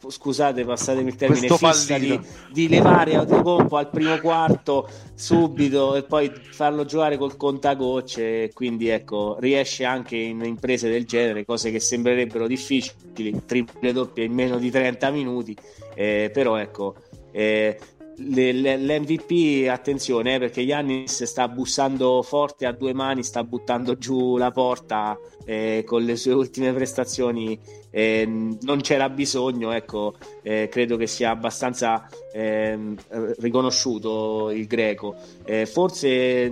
[0.06, 2.18] scusate, passatemi il termine, fissa di,
[2.50, 8.50] di, levare Autocompo al primo quarto subito e poi farlo giocare col contagocce.
[8.52, 14.32] Quindi ecco, riesce anche in imprese del genere, cose che sembrerebbero difficili, triple doppie in
[14.32, 15.56] meno di 30 minuti,
[15.94, 16.94] eh, però ecco.
[17.30, 17.78] Eh,
[18.16, 24.50] l'MVP, attenzione, eh, perché Yannis sta bussando forte a due mani, sta buttando giù la
[24.50, 27.58] porta eh, con le sue ultime prestazioni.
[27.94, 32.96] Eh, non c'era bisogno, ecco, eh, credo che sia abbastanza ehm,
[33.38, 35.14] riconosciuto il greco.
[35.44, 36.50] Eh, forse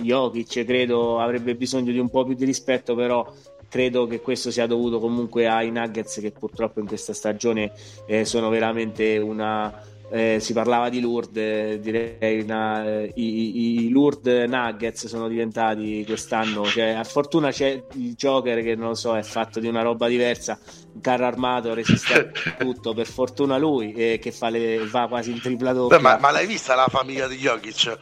[0.00, 3.30] Jokic credo avrebbe bisogno di un po' più di rispetto, però
[3.68, 7.72] credo che questo sia dovuto comunque ai Nuggets che purtroppo in questa stagione
[8.06, 9.72] eh, sono veramente una
[10.10, 16.64] eh, si parlava di Lourdes, direi una, eh, i, i, Lourdes Nuggets sono diventati quest'anno,
[16.64, 20.08] cioè, a fortuna c'è il Joker che non lo so, è fatto di una roba
[20.08, 20.58] diversa,
[20.94, 25.40] un carro armato resiste a tutto, per fortuna lui eh, che le, va quasi in
[25.40, 25.98] tripla doppia.
[25.98, 27.98] Ma, ma, l'hai vista la famiglia di Jokic?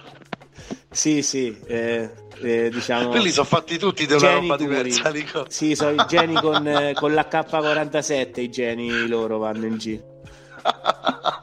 [0.91, 3.09] Sì, sì, eh, eh, diciamo...
[3.09, 5.45] Quelli sono fatti tutti di una roba diversa, Nico.
[5.49, 10.15] Sì, sono i geni con, eh, con l'H47, i geni loro vanno in giro.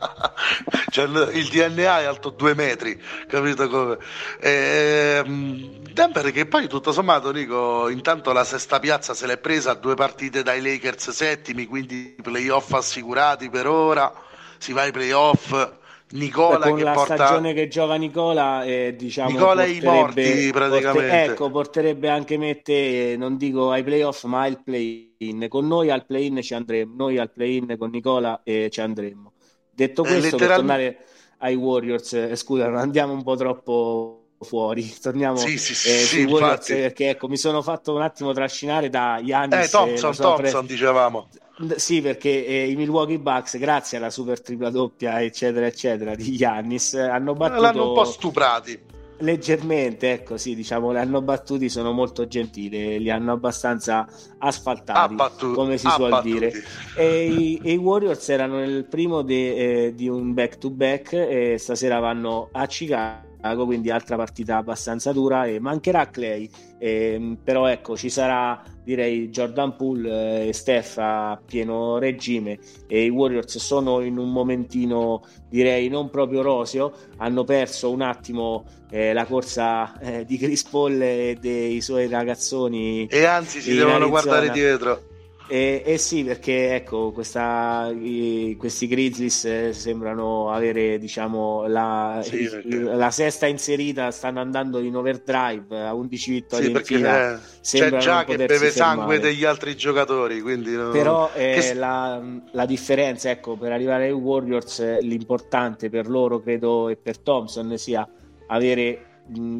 [0.93, 3.97] cioè, il DNA è alto due metri, capito come?
[4.39, 9.73] Ehm, Denver che poi tutto sommato Nico, intanto la sesta piazza se l'è presa a
[9.73, 14.13] due partite dai Lakers settimi, quindi playoff assicurati per ora,
[14.59, 15.71] si va ai playoff.
[16.11, 17.15] Nicola con che la porta...
[17.15, 21.23] stagione che gioca Nicola eh, diciamo Nicola e i morti praticamente porte...
[21.23, 26.39] ecco porterebbe anche Mette non dico ai playoff ma al play-in con noi al play-in
[26.43, 29.32] ci andremo noi al play-in con Nicola e ci andremo
[29.73, 30.47] Detto questo, letteral...
[30.47, 30.97] per tornare
[31.39, 34.93] ai Warriors, eh, scusa, non andiamo un po' troppo fuori.
[35.01, 39.19] Torniamo sì, sì, sì, eh, Warriors perché ecco, mi sono fatto un attimo trascinare da
[39.23, 39.67] Giannis.
[39.67, 40.73] Eh, Thompson, Thompson pre...
[40.73, 41.29] dicevamo.
[41.75, 46.93] Sì, perché eh, i Milwaukee Bucks, grazie alla super tripla doppia, eccetera, eccetera, di Giannis,
[46.95, 47.61] hanno battuto.
[47.61, 48.92] L'hanno un po' stuprati
[49.23, 54.07] leggermente, ecco sì, diciamo, li hanno battuti, sono molto gentili, li hanno abbastanza
[54.37, 56.51] asfaltati, Abbattu- come si suol dire.
[56.95, 61.99] E i, e i, Warriors erano nel primo de, eh, di un back-to-back e stasera
[61.99, 63.31] vanno a Chicago
[63.65, 69.75] quindi altra partita abbastanza dura e mancherà Clay, eh, però ecco ci sarà direi Jordan
[69.75, 76.09] Poole e Steph a pieno regime e i Warriors sono in un momentino direi non
[76.09, 81.81] proprio roseo, hanno perso un attimo eh, la corsa eh, di Chris Paul e dei
[81.81, 84.09] suoi ragazzoni e anzi si devono Arizona.
[84.09, 85.11] guardare dietro
[85.47, 92.47] eh, eh, sì, perché ecco, questa, i, questi Grizzlies eh, sembrano avere diciamo, la, sì,
[92.49, 92.79] perché...
[92.79, 97.41] la, sesta inserita, stanno andando in overdrive a 11 vittorie sì, in fila.
[97.61, 100.39] C'è già che beve sangue degli altri giocatori.
[100.39, 100.91] Quindi no...
[100.91, 101.73] Però eh, che...
[101.73, 102.21] la,
[102.51, 107.77] la, differenza, ecco, per arrivare ai Warriors, eh, l'importante per loro, credo, e per Thompson
[107.77, 108.07] sia
[108.47, 109.05] avere.
[109.27, 109.59] Mh,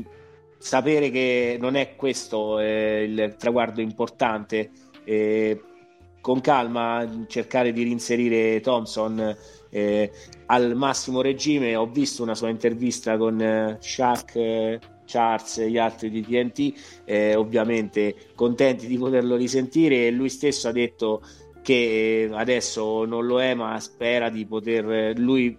[0.58, 4.72] sapere che non è questo eh, il traguardo importante.
[5.04, 5.62] Eh,
[6.24, 9.36] con calma cercare di rinserire Thompson
[9.70, 10.12] eh,
[10.46, 11.76] al massimo regime.
[11.76, 16.74] Ho visto una sua intervista con eh, Shaq, eh, Charles e gli altri di TNT,
[17.04, 21.22] eh, ovviamente contenti di poterlo risentire e lui stesso ha detto
[21.62, 25.58] che adesso non lo è ma spera di poter lui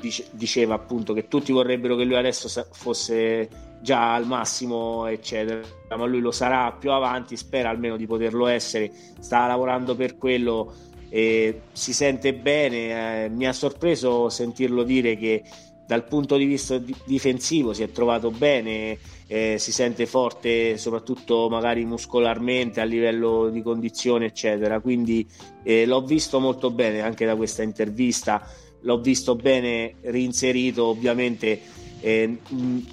[0.00, 3.48] dice, diceva appunto che tutti vorrebbero che lui adesso fosse
[3.80, 5.60] già al massimo, eccetera,
[5.96, 8.90] ma lui lo sarà più avanti, spera almeno di poterlo essere,
[9.20, 10.74] sta lavorando per quello
[11.08, 13.24] e si sente bene.
[13.24, 15.42] Eh, mi ha sorpreso sentirlo dire che
[15.90, 18.96] dal punto di vista di- difensivo si è trovato bene,
[19.26, 24.78] eh, si sente forte soprattutto magari muscolarmente a livello di condizione, eccetera.
[24.78, 25.26] Quindi
[25.64, 28.46] eh, l'ho visto molto bene anche da questa intervista,
[28.80, 31.60] l'ho visto bene reinserito, ovviamente.
[32.00, 32.38] Eh,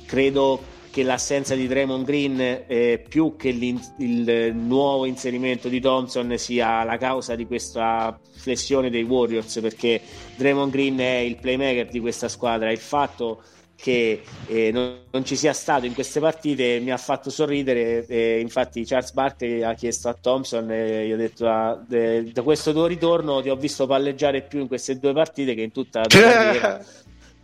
[0.06, 0.62] credo
[0.98, 6.98] che l'assenza di Draymond Green eh, più che il nuovo inserimento di Thompson sia la
[6.98, 10.02] causa di questa flessione dei Warriors perché
[10.36, 15.36] Draymond Green è il playmaker di questa squadra il fatto che eh, non, non, ci
[15.36, 18.06] sia stato in queste partite mi ha fatto sorridere.
[18.08, 22.72] Eh, infatti Charles Barkley ha chiesto a Thompson e gli ho detto ah, da questo
[22.72, 26.08] tuo ritorno ti ho visto palleggiare più in queste due partite che in tutta la
[26.08, 26.86] tua carriera.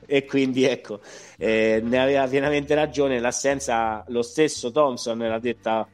[0.06, 1.00] E quindi ecco,
[1.38, 5.88] eh, ne aveva pienamente ragione, l'assenza, lo stesso Thompson l'ha detta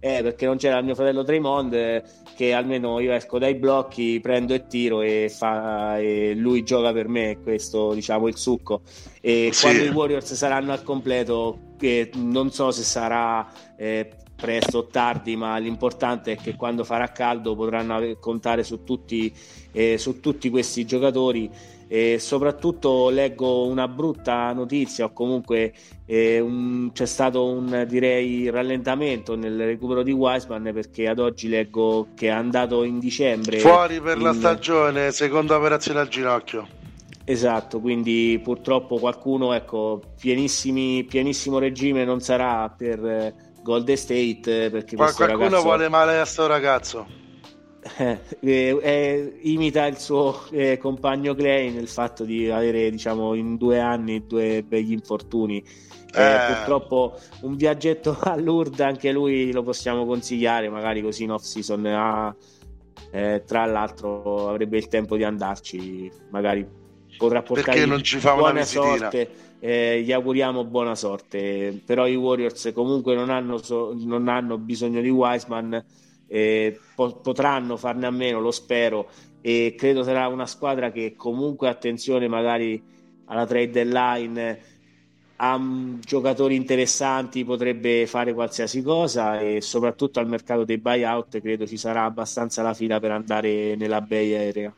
[0.00, 2.02] eh, perché non c'era il mio fratello Draymond eh,
[2.40, 7.06] che almeno io esco dai blocchi, prendo e tiro e, fa, e lui gioca per
[7.06, 8.80] me, questo diciamo il succo.
[9.20, 9.60] E sì.
[9.60, 15.36] quando i Warriors saranno al completo, eh, non so se sarà eh, presto o tardi,
[15.36, 19.30] ma l'importante è che quando farà caldo potranno contare su tutti,
[19.72, 21.50] eh, su tutti questi giocatori
[21.92, 25.72] e soprattutto leggo una brutta notizia o comunque
[26.06, 32.10] eh, un, c'è stato un direi rallentamento nel recupero di Wiseman perché ad oggi leggo
[32.14, 34.22] che è andato in dicembre fuori per in...
[34.22, 36.78] la stagione seconda operazione al ginocchio
[37.22, 44.96] Esatto, quindi purtroppo qualcuno, ecco, pienissimo regime non sarà per eh, Golden State eh, perché
[44.96, 45.62] Qual- qualcuno ragazzo...
[45.62, 47.06] vuole male a sto ragazzo.
[47.98, 53.80] Eh, eh, imita il suo eh, compagno Clay nel fatto di avere diciamo in due
[53.80, 55.64] anni due begli infortuni.
[56.12, 56.38] Eh, eh.
[56.54, 61.86] purtroppo un viaggetto a Lourdes anche lui lo possiamo consigliare magari così in off season
[61.86, 62.34] ah,
[63.46, 66.66] tra l'altro avrebbe il tempo di andarci magari
[67.16, 71.80] potrà portare perché non ci fa buona sorte eh, gli auguriamo buona sorte.
[71.84, 75.84] Però i Warriors comunque non hanno, so- non hanno bisogno di Wiseman
[76.30, 79.08] eh, po- potranno farne a meno, lo spero,
[79.40, 82.80] e credo sarà una squadra che comunque attenzione magari
[83.24, 84.60] alla trade deadline
[85.36, 85.60] ha
[86.00, 92.04] giocatori interessanti, potrebbe fare qualsiasi cosa e soprattutto al mercato dei buyout credo ci sarà
[92.04, 94.72] abbastanza la fila per andare nella Bay Area.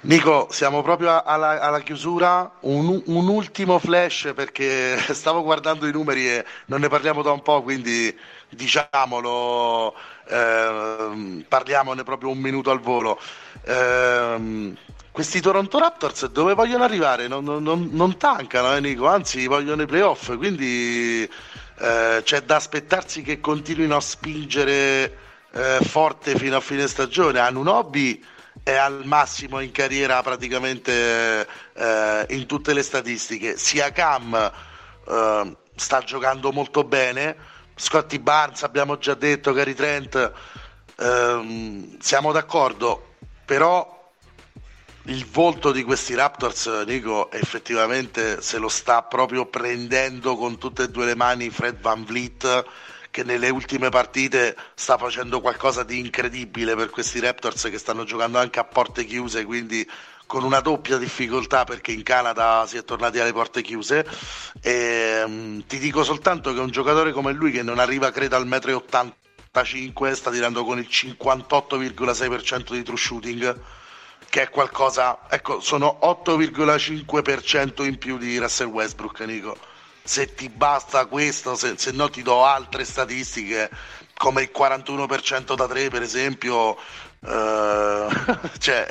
[0.00, 2.58] Nico, siamo proprio alla, alla chiusura.
[2.60, 7.42] Un, un, ultimo flash perché stavo guardando i numeri e non ne parliamo da un
[7.42, 8.16] po', quindi
[8.50, 9.94] diciamolo,
[10.28, 13.20] eh, parliamone proprio un minuto al volo.
[13.64, 14.74] Eh,
[15.10, 17.26] questi Toronto Raptors dove vogliono arrivare?
[17.26, 21.28] Non, non, non tancano, eh, Nico, anzi vogliono i playoff, quindi
[21.78, 25.18] eh, c'è da aspettarsi che continuino a spingere
[25.52, 27.40] eh, forte fino a fine stagione.
[27.40, 28.22] Hanno un hobby
[28.62, 33.56] è al massimo in carriera praticamente eh, in tutte le statistiche.
[33.56, 34.52] Sia Cam
[35.08, 37.36] eh, sta giocando molto bene,
[37.78, 40.32] Scotty Barnes abbiamo già detto, Gary Trent,
[40.96, 43.14] ehm, siamo d'accordo,
[43.44, 44.12] però
[45.04, 50.90] il volto di questi Raptors, Nico, effettivamente se lo sta proprio prendendo con tutte e
[50.90, 52.64] due le mani Fred Van Vliet
[53.10, 58.38] che nelle ultime partite sta facendo qualcosa di incredibile per questi Raptors che stanno giocando
[58.38, 59.88] anche a porte chiuse, quindi
[60.28, 64.06] con una doppia difficoltà perché in Canada si è tornati alle porte chiuse.
[64.60, 68.46] E, um, ti dico soltanto che un giocatore come lui che non arriva credo al
[68.46, 73.60] 1,85 m sta tirando con il 58,6% di true shooting
[74.28, 79.56] che è qualcosa, ecco, sono 8,5% in più di Russell Westbrook, Nico
[80.08, 83.68] se ti basta questo, se, se no ti do altre statistiche
[84.18, 86.76] come il 41% da 3 per esempio.
[87.20, 88.10] Uh,
[88.58, 88.86] cioè,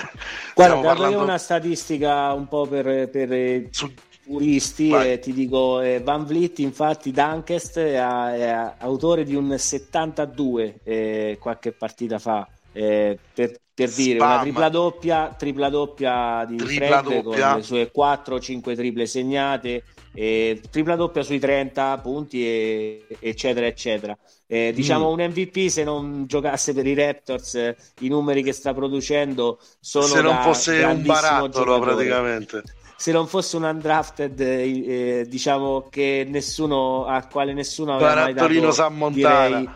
[0.55, 1.21] Guarda, parlando...
[1.21, 3.93] una statistica un po' per, per Su...
[4.25, 10.79] puristi e ti dico eh, Van Vliet infatti Dunkest è, è, autore di un 72
[10.83, 17.01] eh, qualche partita fa eh, per, per dire una tripla doppia, tripla doppia di tripla
[17.01, 17.49] Fred doppia.
[17.49, 24.17] con le sue 4-5 triple segnate eh, tripla doppia sui 30 punti, e, eccetera, eccetera.
[24.45, 25.13] Eh, diciamo mm.
[25.13, 30.05] un MVP se non giocasse per i Raptors, eh, i numeri che sta producendo sono
[30.05, 31.95] se non fosse un barattolo giocatore.
[31.95, 32.63] praticamente.
[32.95, 38.33] Se non fosse un undrafted, eh, eh, diciamo che nessuno a quale nessuno aveva mai
[38.33, 39.69] dato, San direi,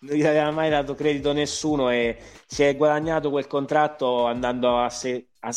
[0.00, 2.16] non gli aveva mai dato credito nessuno e
[2.46, 5.50] si è guadagnato quel contratto andando a, se, a,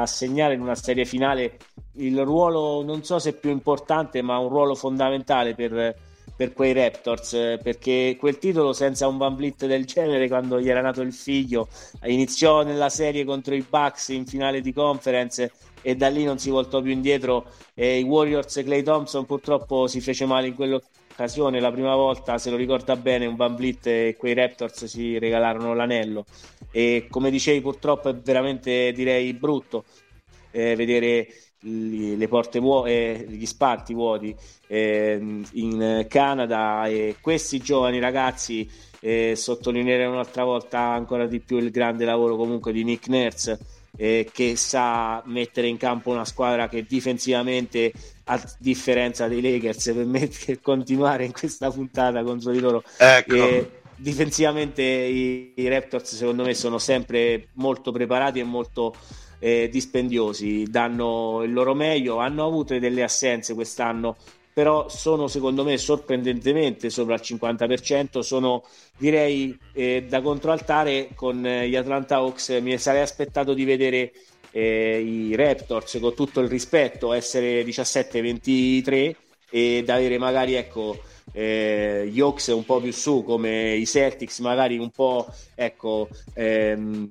[0.00, 1.58] a segnare in una serie finale
[1.94, 5.94] il ruolo, non so se più importante, ma un ruolo fondamentale per,
[6.36, 10.80] per quei Raptors, perché quel titolo senza un Van Vliet del genere, quando gli era
[10.80, 11.68] nato il figlio,
[12.04, 16.50] iniziò nella serie contro i Bucks in finale di conference e da lì non si
[16.50, 17.46] voltò più indietro.
[17.74, 22.38] E I Warriors e Clay Thompson purtroppo si fece male in quell'occasione, la prima volta,
[22.38, 26.24] se lo ricorda bene, un Van Vliet e quei Raptors si regalarono l'anello.
[26.70, 29.84] E come dicevi, purtroppo è veramente direi brutto
[30.52, 31.26] eh, vedere
[31.62, 34.34] le porte vuote, gli sparti vuoti
[34.66, 38.68] eh, in Canada e questi giovani ragazzi
[39.00, 43.58] eh, sottolineerei un'altra volta ancora di più il grande lavoro comunque di Nick Nurse
[43.96, 47.92] eh, che sa mettere in campo una squadra che difensivamente
[48.24, 49.92] a differenza dei Lakers
[50.46, 53.34] per continuare in questa puntata contro di loro ecco.
[53.34, 58.94] Eh, difensivamente i, i Raptors secondo me sono sempre molto preparati e molto
[59.40, 64.16] eh, dispendiosi, danno il loro meglio, hanno avuto delle assenze quest'anno,
[64.52, 68.62] però sono secondo me sorprendentemente sopra il 50%, sono
[68.96, 74.12] direi eh, da controaltare con eh, gli Atlanta Hawks, mi sarei aspettato di vedere
[74.52, 79.14] eh, i Raptors con tutto il rispetto essere 17-23
[79.50, 80.98] ed avere magari ecco
[81.32, 87.08] eh, gli Hawks un po' più su come i Celtics magari un po' ecco ehm,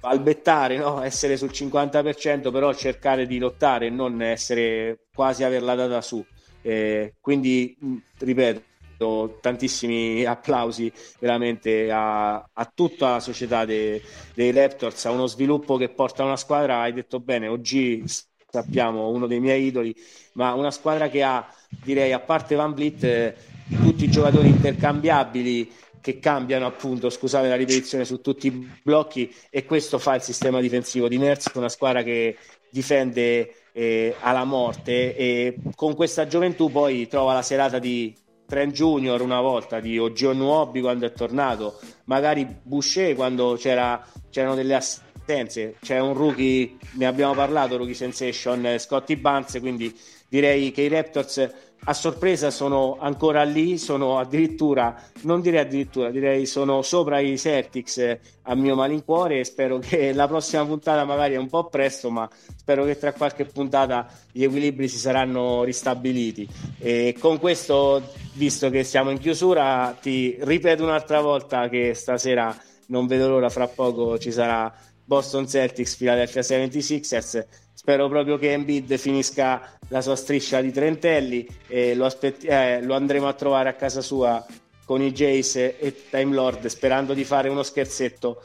[0.00, 1.02] balbettare, no?
[1.02, 6.24] essere sul 50%, però cercare di lottare e non essere quasi averla data su.
[6.62, 7.76] Eh, quindi,
[8.18, 14.00] ripeto, tantissimi applausi veramente a, a tutta la società dei,
[14.34, 18.02] dei Raptors, a uno sviluppo che porta una squadra, hai detto bene, oggi
[18.50, 19.94] sappiamo uno dei miei idoli,
[20.34, 21.46] ma una squadra che ha,
[21.82, 23.36] direi, a parte Van Vliet, eh,
[23.82, 29.64] tutti i giocatori intercambiabili che cambiano appunto, scusate la ripetizione, su tutti i blocchi e
[29.64, 31.08] questo fa il sistema difensivo.
[31.08, 32.36] Di Ners, una squadra che
[32.70, 38.14] difende eh, alla morte e con questa gioventù poi trova la serata di
[38.46, 44.56] Trent Junior una volta, di Ogio Nuobi quando è tornato, magari Boucher quando c'era, c'erano
[44.56, 49.96] delle assenze, c'è un rookie, ne abbiamo parlato, rookie sensation, Scotty Barnes, quindi
[50.28, 51.48] direi che i Raptors
[51.84, 58.18] a sorpresa sono ancora lì, sono addirittura, non direi addirittura, direi sono sopra i Celtics
[58.42, 62.28] a mio malincuore e spero che la prossima puntata magari è un po' presto, ma
[62.56, 66.46] spero che tra qualche puntata gli equilibri si saranno ristabiliti.
[66.78, 68.02] E con questo,
[68.34, 72.54] visto che siamo in chiusura, ti ripeto un'altra volta che stasera
[72.86, 74.72] non vedo l'ora, fra poco ci sarà
[75.04, 77.44] Boston Celtics, Philadelphia 76ers
[77.90, 82.94] Spero proprio che Embiid finisca la sua striscia di trentelli e lo, aspetti- eh, lo
[82.94, 84.46] andremo a trovare a casa sua
[84.84, 88.44] con i Jace e Time Lord sperando di fare uno scherzetto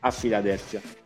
[0.00, 1.01] a Filadelfia.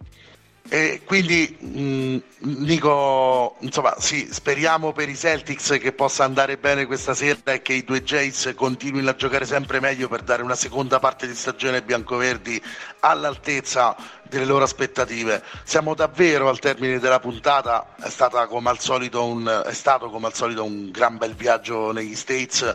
[0.69, 7.15] E quindi mh, Nico, insomma, sì, speriamo per i Celtics che possa andare bene questa
[7.15, 10.99] sera e che i due Jays continuino a giocare sempre meglio per dare una seconda
[10.99, 12.61] parte di stagione biancoverdi
[13.01, 15.43] all'altezza delle loro aspettative.
[15.65, 20.35] Siamo davvero al termine della puntata, è, come al solito un, è stato come al
[20.35, 22.75] solito un gran bel viaggio negli States.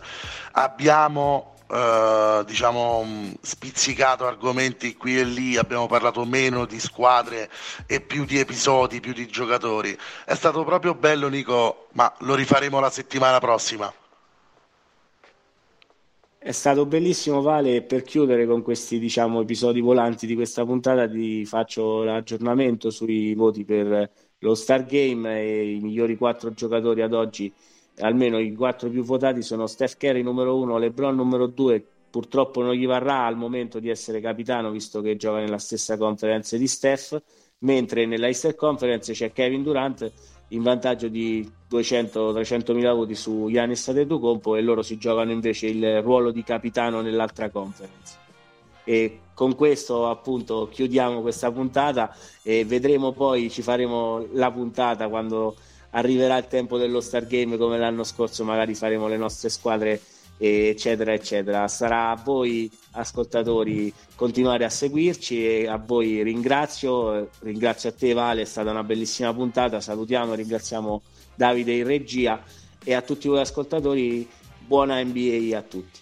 [0.53, 7.49] Abbiamo Uh, diciamo spizzicato argomenti qui e lì, abbiamo parlato meno di squadre
[7.87, 9.97] e più di episodi, più di giocatori.
[10.25, 13.89] È stato proprio bello Nico, ma lo rifaremo la settimana prossima.
[16.37, 21.45] È stato bellissimo Vale per chiudere con questi diciamo, episodi volanti di questa puntata ti
[21.45, 27.53] faccio l'aggiornamento sui voti per lo Star Game e i migliori quattro giocatori ad oggi
[28.01, 32.73] almeno i quattro più votati sono Steph Curry numero uno, LeBron numero due, purtroppo non
[32.73, 37.21] gli varrà al momento di essere capitano visto che gioca nella stessa conference di Steph,
[37.59, 40.11] mentre nella Easter Conference c'è Kevin Durant
[40.49, 46.01] in vantaggio di 200-300 mila voti su Giannis Antetokounmpo e loro si giocano invece il
[46.01, 48.19] ruolo di capitano nell'altra conference.
[48.83, 55.55] E con questo appunto chiudiamo questa puntata e vedremo poi, ci faremo la puntata quando
[55.91, 60.01] arriverà il tempo dello Star Game come l'anno scorso, magari faremo le nostre squadre
[60.43, 61.67] eccetera eccetera.
[61.67, 67.29] Sarà a voi ascoltatori continuare a seguirci e a voi ringrazio.
[67.41, 69.79] Ringrazio a te Vale è stata una bellissima puntata.
[69.79, 71.01] Salutiamo ringraziamo
[71.35, 72.43] Davide in regia.
[72.83, 74.27] E a tutti voi ascoltatori
[74.65, 75.99] buona NBA a tutti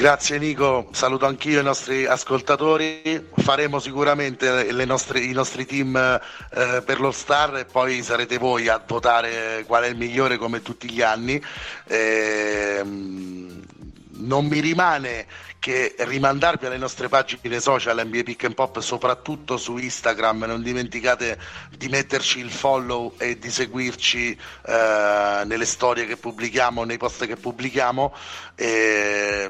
[0.00, 7.00] Grazie Nico, saluto anch'io i nostri ascoltatori, faremo sicuramente nostre, i nostri team eh, per
[7.00, 11.02] lo Star e poi sarete voi a votare qual è il migliore come tutti gli
[11.02, 11.38] anni.
[11.84, 15.26] Eh, non mi rimane
[15.60, 20.44] che rimandarvi alle nostre pagine social NBA Pick and Pop, soprattutto su Instagram.
[20.44, 21.38] Non dimenticate
[21.76, 24.32] di metterci il follow e di seguirci
[24.66, 28.14] eh, nelle storie che pubblichiamo, nei post che pubblichiamo.
[28.54, 29.48] Eh,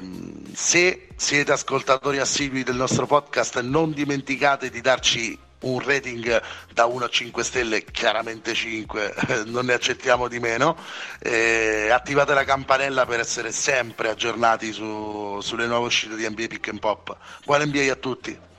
[0.53, 6.41] se siete ascoltatori assidui del nostro podcast, non dimenticate di darci un rating
[6.73, 9.13] da 1 a 5 stelle, chiaramente 5,
[9.47, 10.77] non ne accettiamo di meno.
[11.19, 16.67] Eh, attivate la campanella per essere sempre aggiornati su, sulle nuove uscite di NBA Pick
[16.69, 17.15] and Pop.
[17.45, 18.49] Buon NBA a tutti!